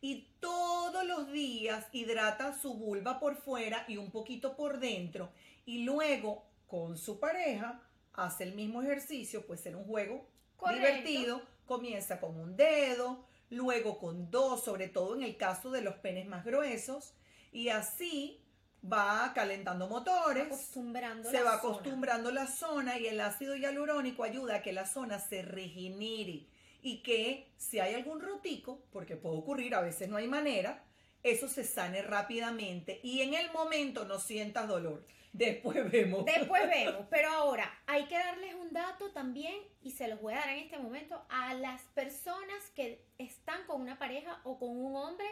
y 0.01 0.29
todos 0.41 1.05
los 1.07 1.33
días 1.33 1.87
hidrata 1.93 2.53
su 2.59 2.75
vulva 2.75 3.19
por 3.19 3.37
fuera 3.37 3.85
y 3.89 3.97
un 3.97 4.11
poquito 4.11 4.57
por 4.57 4.79
dentro. 4.79 5.31
Y 5.65 5.85
luego, 5.85 6.47
con 6.67 6.97
su 6.99 7.19
pareja, 7.19 7.83
hace 8.13 8.45
el 8.45 8.55
mismo 8.55 8.83
ejercicio, 8.83 9.47
puede 9.47 9.61
ser 9.63 9.77
un 9.77 9.85
juego 9.85 10.27
Correcto. 10.57 10.87
divertido. 10.87 11.43
Comienza 11.67 12.21
con 12.21 12.39
un 12.39 12.57
dedo, 12.57 13.27
luego 13.51 13.99
con 13.99 14.31
dos, 14.31 14.63
sobre 14.65 14.89
todo 14.89 15.17
en 15.17 15.23
el 15.23 15.37
caso 15.37 15.71
de 15.71 15.81
los 15.83 15.95
penes 15.97 16.27
más 16.27 16.45
gruesos. 16.45 17.15
Y 17.57 17.71
así 17.71 18.39
va 18.85 19.33
calentando 19.35 19.89
motores 19.89 20.45
acostumbrando 20.45 21.31
se 21.31 21.43
va 21.43 21.53
zona. 21.53 21.57
acostumbrando 21.57 22.31
la 22.31 22.47
zona 22.47 22.99
y 22.99 23.07
el 23.07 23.19
ácido 23.19 23.57
hialurónico 23.57 24.25
ayuda 24.25 24.57
a 24.57 24.63
que 24.63 24.75
la 24.75 24.85
zona 24.85 25.19
se 25.19 25.41
regenere 25.41 26.45
y 26.83 27.03
que 27.03 27.51
si 27.57 27.81
hay 27.81 27.95
algún 27.95 28.21
rotico, 28.21 28.83
porque 28.93 29.17
puede 29.17 29.39
ocurrir, 29.39 29.75
a 29.75 29.81
veces 29.81 30.11
no 30.11 30.19
hay 30.19 30.29
manera, 30.29 30.85
eso 31.23 31.49
se 31.49 31.65
sane 31.65 32.03
rápidamente 32.03 33.01
y 33.03 33.23
en 33.23 33.33
el 33.33 33.51
momento 33.53 34.05
no 34.05 34.19
sientas 34.19 34.69
dolor. 34.69 35.07
Después 35.33 35.91
vemos. 35.91 36.27
Después 36.27 36.63
vemos, 36.69 37.07
pero 37.09 37.31
ahora 37.31 37.73
hay 37.87 38.05
que 38.05 38.19
darles 38.19 38.55
un 38.55 38.71
dato 38.71 39.13
también 39.13 39.57
y 39.81 39.93
se 39.93 40.09
los 40.09 40.21
voy 40.21 40.35
a 40.35 40.41
dar 40.41 40.51
en 40.51 40.59
este 40.59 40.79
momento 40.79 41.25
a 41.31 41.55
las 41.55 41.81
personas 41.95 42.71
que 42.75 43.03
están 43.17 43.65
con 43.67 43.81
una 43.81 43.99
pareja 43.99 44.43
o 44.45 44.59
con 44.59 44.69
un 44.69 44.95
hombre 44.95 45.27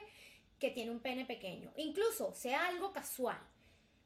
que 0.58 0.70
tiene 0.70 0.90
un 0.90 1.00
pene 1.00 1.24
pequeño, 1.24 1.72
incluso 1.76 2.34
sea 2.34 2.68
algo 2.68 2.92
casual. 2.92 3.38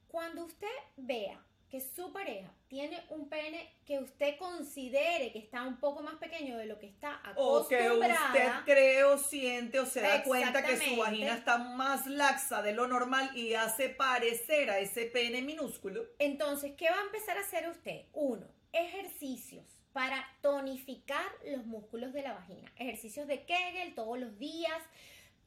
Cuando 0.09 0.45
usted 0.45 0.67
vea 0.97 1.45
que 1.69 1.81
su 1.83 2.13
pareja 2.13 2.51
tiene 2.69 3.05
un 3.11 3.29
pene 3.29 3.75
que 3.85 3.99
usted 3.99 4.39
considere 4.39 5.33
que 5.33 5.39
está 5.39 5.65
un 5.65 5.79
poco 5.79 6.03
más 6.03 6.15
pequeño 6.15 6.57
de 6.57 6.65
lo 6.65 6.79
que 6.79 6.87
está 6.87 7.21
O 7.37 7.69
que 7.69 7.77
acostumbrada. 7.77 8.27
usted 8.27 8.53
cree 8.65 9.05
o 9.05 9.19
siente 9.19 9.79
o 9.79 9.85
se 9.87 10.01
da 10.01 10.23
cuenta 10.25 10.65
que 10.65 10.79
su 10.79 10.97
vagina 10.97 11.35
está 11.35 11.59
más 11.59 12.07
laxa 12.07 12.63
de 12.63 12.73
lo 12.73 12.87
normal 12.87 13.37
y 13.37 13.53
hace 13.55 13.91
parecer 13.91 14.71
a 14.71 14.79
ese 14.79 15.07
pene 15.07 15.43
minúsculo. 15.43 16.07
Entonces, 16.19 16.73
¿qué 16.77 16.89
va 16.89 16.99
a 17.01 17.05
empezar 17.05 17.37
a 17.37 17.41
hacer 17.43 17.69
usted? 17.69 18.07
Uno, 18.15 18.47
ejercicios 18.73 19.67
para 19.93 20.25
tonificar 20.41 21.27
los 21.45 21.67
músculos 21.67 22.13
de 22.13 22.23
la 22.23 22.33
vagina. 22.33 22.73
Ejercicios 22.77 23.27
de 23.27 23.45
Kegel 23.45 23.95
todos 23.95 24.19
los 24.19 24.39
días. 24.39 24.81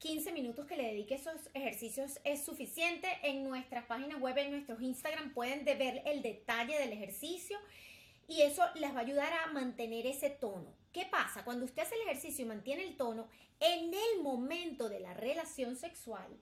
15 0.02 0.32
minutos 0.32 0.66
que 0.66 0.76
le 0.76 0.88
dedique 0.88 1.14
esos 1.14 1.36
ejercicios 1.54 2.20
es 2.24 2.44
suficiente. 2.44 3.08
En 3.22 3.44
nuestras 3.44 3.86
páginas 3.86 4.20
web, 4.20 4.36
en 4.40 4.50
nuestros 4.50 4.82
Instagram, 4.82 5.32
pueden 5.32 5.64
de 5.64 5.76
ver 5.76 6.02
el 6.06 6.24
detalle 6.24 6.76
del 6.80 6.92
ejercicio 6.92 7.60
y 8.28 8.42
eso 8.42 8.64
les 8.74 8.96
va 8.96 8.98
a 8.98 9.04
ayudar 9.04 9.32
a 9.32 9.52
mantener 9.52 10.08
ese 10.08 10.32
tono. 10.32 10.74
¿Qué 10.92 11.06
pasa? 11.06 11.44
Cuando 11.44 11.66
usted 11.66 11.84
hace 11.84 11.94
el 11.94 12.02
ejercicio 12.02 12.44
y 12.44 12.48
mantiene 12.48 12.82
el 12.84 12.98
tono, 12.98 13.28
en 13.60 13.94
el 13.94 14.24
momento 14.24 14.90
de 14.90 15.02
la 15.02 15.14
relación 15.14 15.76
sexual, 15.76 16.36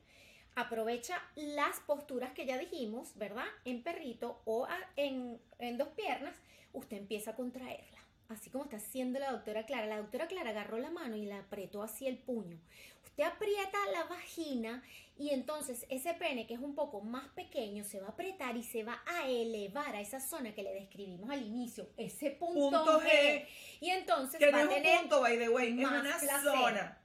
aprovecha 0.56 1.22
las 1.36 1.82
posturas 1.82 2.32
que 2.32 2.46
ya 2.46 2.58
dijimos, 2.58 3.12
¿verdad? 3.18 3.46
En 3.66 3.84
perrito 3.84 4.42
o 4.46 4.70
en, 4.96 5.38
en 5.58 5.78
dos 5.78 5.90
piernas, 5.90 6.38
usted 6.72 6.96
empieza 6.96 7.32
a 7.32 7.36
contraerla. 7.36 8.09
Así 8.30 8.50
como 8.52 8.64
está 8.66 8.78
haciendo 8.78 9.20
la 9.20 9.32
doctora 9.32 9.66
Clara. 9.66 9.88
La 9.88 9.98
doctora 9.98 10.28
Clara 10.28 10.52
agarró 10.52 10.78
la 10.78 10.92
mano 10.92 11.16
y 11.16 11.26
la 11.26 11.40
apretó 11.40 11.82
así 11.84 12.08
el 12.08 12.18
puño. 12.18 12.60
Usted 13.04 13.24
aprieta 13.24 13.78
la 13.92 14.04
vagina 14.06 14.84
y 15.18 15.32
entonces 15.32 15.86
ese 15.90 16.14
pene 16.14 16.46
que 16.48 16.54
es 16.54 16.60
un 16.60 16.76
poco 16.76 17.02
más 17.02 17.28
pequeño 17.30 17.84
se 17.84 18.00
va 18.00 18.08
a 18.08 18.12
apretar 18.12 18.56
y 18.56 18.64
se 18.64 18.84
va 18.84 19.02
a 19.08 19.28
elevar 19.28 19.96
a 19.96 20.00
esa 20.00 20.20
zona 20.22 20.54
que 20.54 20.64
le 20.64 20.74
describimos 20.74 21.30
al 21.30 21.42
inicio, 21.42 21.90
ese 21.98 22.30
punto, 22.32 22.70
Punto 22.86 23.02
G. 23.02 23.08
G. 23.10 23.46
Y 23.82 23.90
entonces 23.90 24.40
Que 24.40 24.52
va 24.52 24.64
no 24.64 24.72
a 24.72 24.76
es 24.78 24.86
un 24.94 25.00
punto, 25.02 25.22
by 25.22 25.38
the 25.40 25.50
way, 25.50 25.70
es 25.82 25.88
una 25.88 26.02
placer. 26.02 26.30
zona 26.44 26.98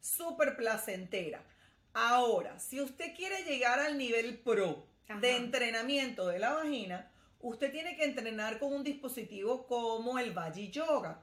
súper 0.00 0.56
placentera. 0.56 1.44
Ahora, 1.92 2.58
si 2.58 2.80
usted 2.80 3.14
quiere 3.14 3.42
llegar 3.44 3.78
al 3.78 3.98
nivel 3.98 4.38
pro 4.38 4.86
Ajá. 5.08 5.20
de 5.20 5.36
entrenamiento 5.36 6.28
de 6.28 6.38
la 6.38 6.54
vagina, 6.54 7.10
usted 7.40 7.70
tiene 7.70 7.96
que 7.96 8.04
entrenar 8.04 8.58
con 8.58 8.72
un 8.72 8.84
dispositivo 8.84 9.66
como 9.66 10.18
el 10.18 10.32
Valley 10.32 10.70
Yoga. 10.70 11.22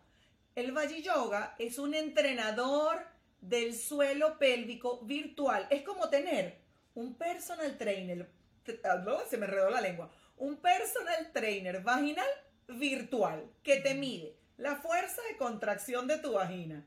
El 0.56 0.72
Valley 0.72 1.02
Yoga 1.02 1.56
es 1.60 1.78
un 1.78 1.94
entrenador 1.94 3.06
del 3.42 3.76
suelo 3.76 4.38
pélvico 4.40 5.00
virtual. 5.02 5.68
Es 5.70 5.84
como 5.84 6.10
tener 6.10 6.58
un 6.96 7.16
personal 7.16 7.78
trainer, 7.78 8.28
ah, 8.84 9.24
se 9.30 9.38
me 9.38 9.46
enredó 9.46 9.70
la 9.70 9.82
lengua, 9.82 10.12
un 10.38 10.58
personal 10.58 11.32
trainer 11.32 11.82
vaginal 11.82 12.28
virtual 12.68 13.50
que 13.64 13.78
te 13.78 13.94
mide 13.94 14.36
la 14.58 14.78
fuerza 14.78 15.22
de 15.30 15.38
contracción 15.38 16.08
de 16.08 16.18
tu 16.18 16.34
vagina, 16.34 16.84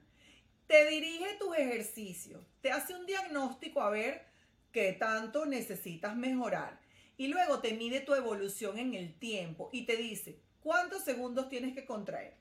te 0.67 0.87
dirige 0.87 1.37
tus 1.39 1.57
ejercicios, 1.57 2.43
te 2.61 2.73
hace 2.73 2.95
un 2.95 3.07
diagnóstico 3.07 3.81
a 3.81 3.91
ver 3.91 4.27
qué 4.73 4.93
tanto 4.93 5.47
necesitas 5.47 6.17
mejorar 6.17 6.81
y 7.21 7.29
luego 7.29 7.59
te 7.59 7.75
mide 7.75 8.01
tu 8.01 8.15
evolución 8.15 8.79
en 8.79 8.95
el 8.95 9.13
tiempo 9.13 9.69
y 9.75 9.85
te 9.85 9.99
dice 9.99 10.39
cuántos 10.63 11.05
segundos 11.05 11.51
tienes 11.51 11.75
que 11.75 11.85
contraer, 11.85 12.33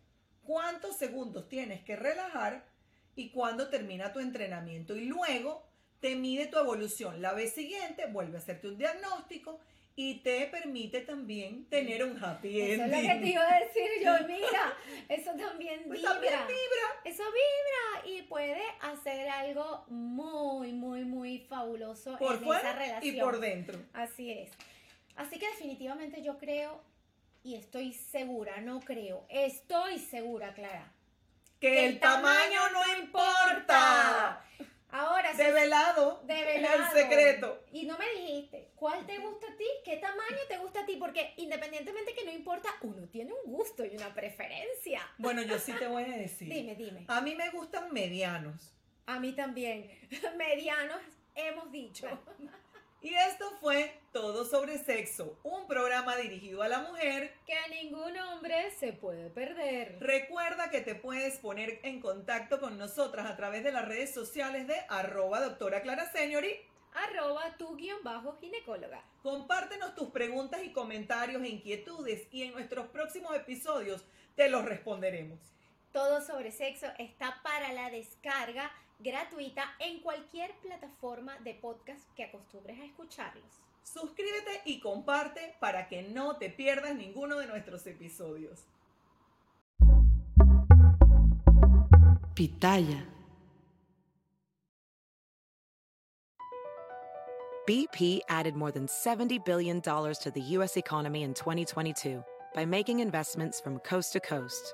cuántos 0.45 0.95
segundos 0.95 1.49
tienes 1.49 1.83
que 1.83 1.97
relajar 1.97 2.65
y 3.13 3.31
cuándo 3.31 3.67
termina 3.67 4.13
tu 4.13 4.21
entrenamiento 4.21 4.95
y 4.95 5.03
luego 5.03 5.65
te 5.99 6.15
mide 6.15 6.47
tu 6.47 6.57
evolución. 6.57 7.21
La 7.21 7.33
vez 7.33 7.51
siguiente 7.51 8.05
vuelve 8.05 8.37
a 8.37 8.39
hacerte 8.39 8.69
un 8.69 8.77
diagnóstico 8.77 9.59
y 10.01 10.15
te 10.21 10.45
permite 10.45 11.01
también 11.01 11.65
tener 11.65 12.05
un 12.05 12.23
happy 12.23 12.61
Eso 12.61 12.85
es 12.85 12.91
ending. 12.93 13.03
lo 13.03 13.13
que 13.13 13.19
te 13.19 13.27
iba 13.27 13.41
a 13.53 13.59
decir 13.59 13.89
yo, 14.01 14.13
mira, 14.27 14.73
eso 15.09 15.31
también 15.35 15.83
Pues 15.87 15.99
vibra. 15.99 16.13
también 16.13 16.33
vibra. 16.47 17.01
Eso 17.03 17.23
vibra 17.25 18.07
y 18.15 18.21
puede 18.21 18.61
hacer 18.79 19.27
algo 19.27 19.83
muy, 19.89 20.71
muy, 20.71 21.03
muy 21.03 21.39
fabuloso 21.39 22.17
por 22.17 22.37
en 22.37 22.43
esa 22.45 22.73
relación. 22.77 23.15
y 23.15 23.19
por 23.19 23.39
dentro. 23.41 23.77
Así 23.91 24.31
es. 24.31 24.51
Así 25.17 25.37
que 25.37 25.47
definitivamente 25.49 26.21
yo 26.21 26.37
creo 26.37 26.81
y 27.43 27.55
estoy 27.55 27.91
segura, 27.91 28.61
no 28.61 28.79
creo, 28.79 29.25
estoy 29.27 29.99
segura, 29.99 30.53
Clara. 30.53 30.93
Que 31.59 31.87
el 31.87 31.99
tamaño 31.99 32.61
no 32.71 32.97
importa. 33.03 34.45
Ahora, 34.91 35.33
Develado. 35.33 36.21
Develado. 36.25 36.83
El 36.83 36.91
secreto. 36.91 37.63
Y 37.71 37.85
no 37.85 37.97
me 37.97 38.09
dijiste, 38.11 38.71
¿cuál 38.75 39.05
te 39.05 39.19
gusta 39.19 39.47
a 39.51 39.55
ti? 39.55 39.65
¿Qué 39.85 39.97
tamaño 39.97 40.37
te 40.47 40.57
gusta 40.57 40.81
a 40.81 40.85
ti? 40.85 40.95
Porque 40.97 41.33
independientemente 41.37 42.15
que 42.15 42.25
no 42.25 42.31
importa, 42.31 42.69
uno 42.81 43.07
tiene 43.07 43.33
un 43.33 43.51
gusto 43.51 43.85
y 43.85 43.95
una 43.95 44.13
preferencia. 44.13 45.01
Bueno, 45.17 45.41
yo 45.43 45.59
sí 45.59 45.73
te 45.73 45.87
voy 45.87 46.03
a 46.03 46.17
decir. 46.17 46.51
Dime, 46.51 46.75
dime. 46.75 47.05
A 47.07 47.21
mí 47.21 47.35
me 47.35 47.49
gustan 47.51 47.93
medianos. 47.93 48.73
A 49.05 49.19
mí 49.19 49.33
también. 49.33 49.89
Medianos 50.37 51.01
hemos 51.35 51.71
dicho. 51.71 52.07
Y 53.01 53.13
esto 53.13 53.49
fue 53.61 53.97
Todo 54.11 54.43
sobre 54.43 54.77
Sexo, 54.77 55.39
un 55.43 55.67
programa 55.67 56.17
dirigido 56.17 56.61
a 56.63 56.67
la 56.67 56.79
mujer. 56.79 57.33
Que 57.45 57.55
ningún 57.69 58.17
hombre 58.17 58.71
se 58.71 58.91
puede 58.91 59.29
perder. 59.29 59.97
Recuerda 60.01 60.69
que 60.69 60.81
te 60.81 60.95
puedes 60.95 61.37
poner 61.39 61.79
en 61.83 62.01
contacto 62.01 62.59
con 62.59 62.77
nosotras 62.77 63.27
a 63.27 63.37
través 63.37 63.63
de 63.63 63.71
las 63.71 63.87
redes 63.87 64.13
sociales 64.13 64.67
de 64.67 64.75
arroba 64.89 65.39
doctora 65.39 65.81
Clara 65.81 66.11
Seniori. 66.11 66.53
Arroba 66.93 67.55
tu 67.57 67.77
guion 67.77 68.03
bajo 68.03 68.35
ginecóloga. 68.37 69.01
Compártenos 69.23 69.95
tus 69.95 70.09
preguntas 70.09 70.61
y 70.65 70.73
comentarios 70.73 71.41
e 71.41 71.47
inquietudes 71.47 72.27
y 72.31 72.43
en 72.43 72.51
nuestros 72.51 72.87
próximos 72.87 73.33
episodios 73.33 74.03
te 74.35 74.49
los 74.49 74.65
responderemos. 74.65 75.39
Todo 75.93 76.19
sobre 76.19 76.51
sexo 76.51 76.87
está 76.97 77.39
para 77.43 77.71
la 77.71 77.89
descarga 77.91 78.69
gratuita 78.99 79.63
en 79.79 80.01
cualquier 80.01 80.53
plataforma 80.61 81.37
de 81.39 81.53
podcast 81.55 82.03
que 82.15 82.25
acostumbres 82.25 82.79
a 82.79 82.85
escucharlos. 82.85 83.61
Suscríbete 83.83 84.61
y 84.65 84.79
comparte 84.79 85.55
para 85.59 85.87
que 85.87 86.03
no 86.03 86.37
te 86.37 86.49
pierdas 86.49 86.95
ninguno 86.95 87.37
de 87.37 87.47
nuestros 87.47 87.87
episodios. 87.87 88.65
Pitaya. 92.35 93.05
BP 97.65 98.21
added 98.29 98.55
more 98.55 98.71
than 98.71 98.87
$70 98.87 99.43
billion 99.45 99.79
to 99.81 100.31
the 100.33 100.41
U.S. 100.57 100.75
economy 100.75 101.21
in 101.23 101.33
2022 101.33 102.23
by 102.55 102.65
making 102.65 102.99
investments 102.99 103.61
from 103.61 103.79
coast 103.79 104.13
to 104.13 104.19
coast. 104.19 104.73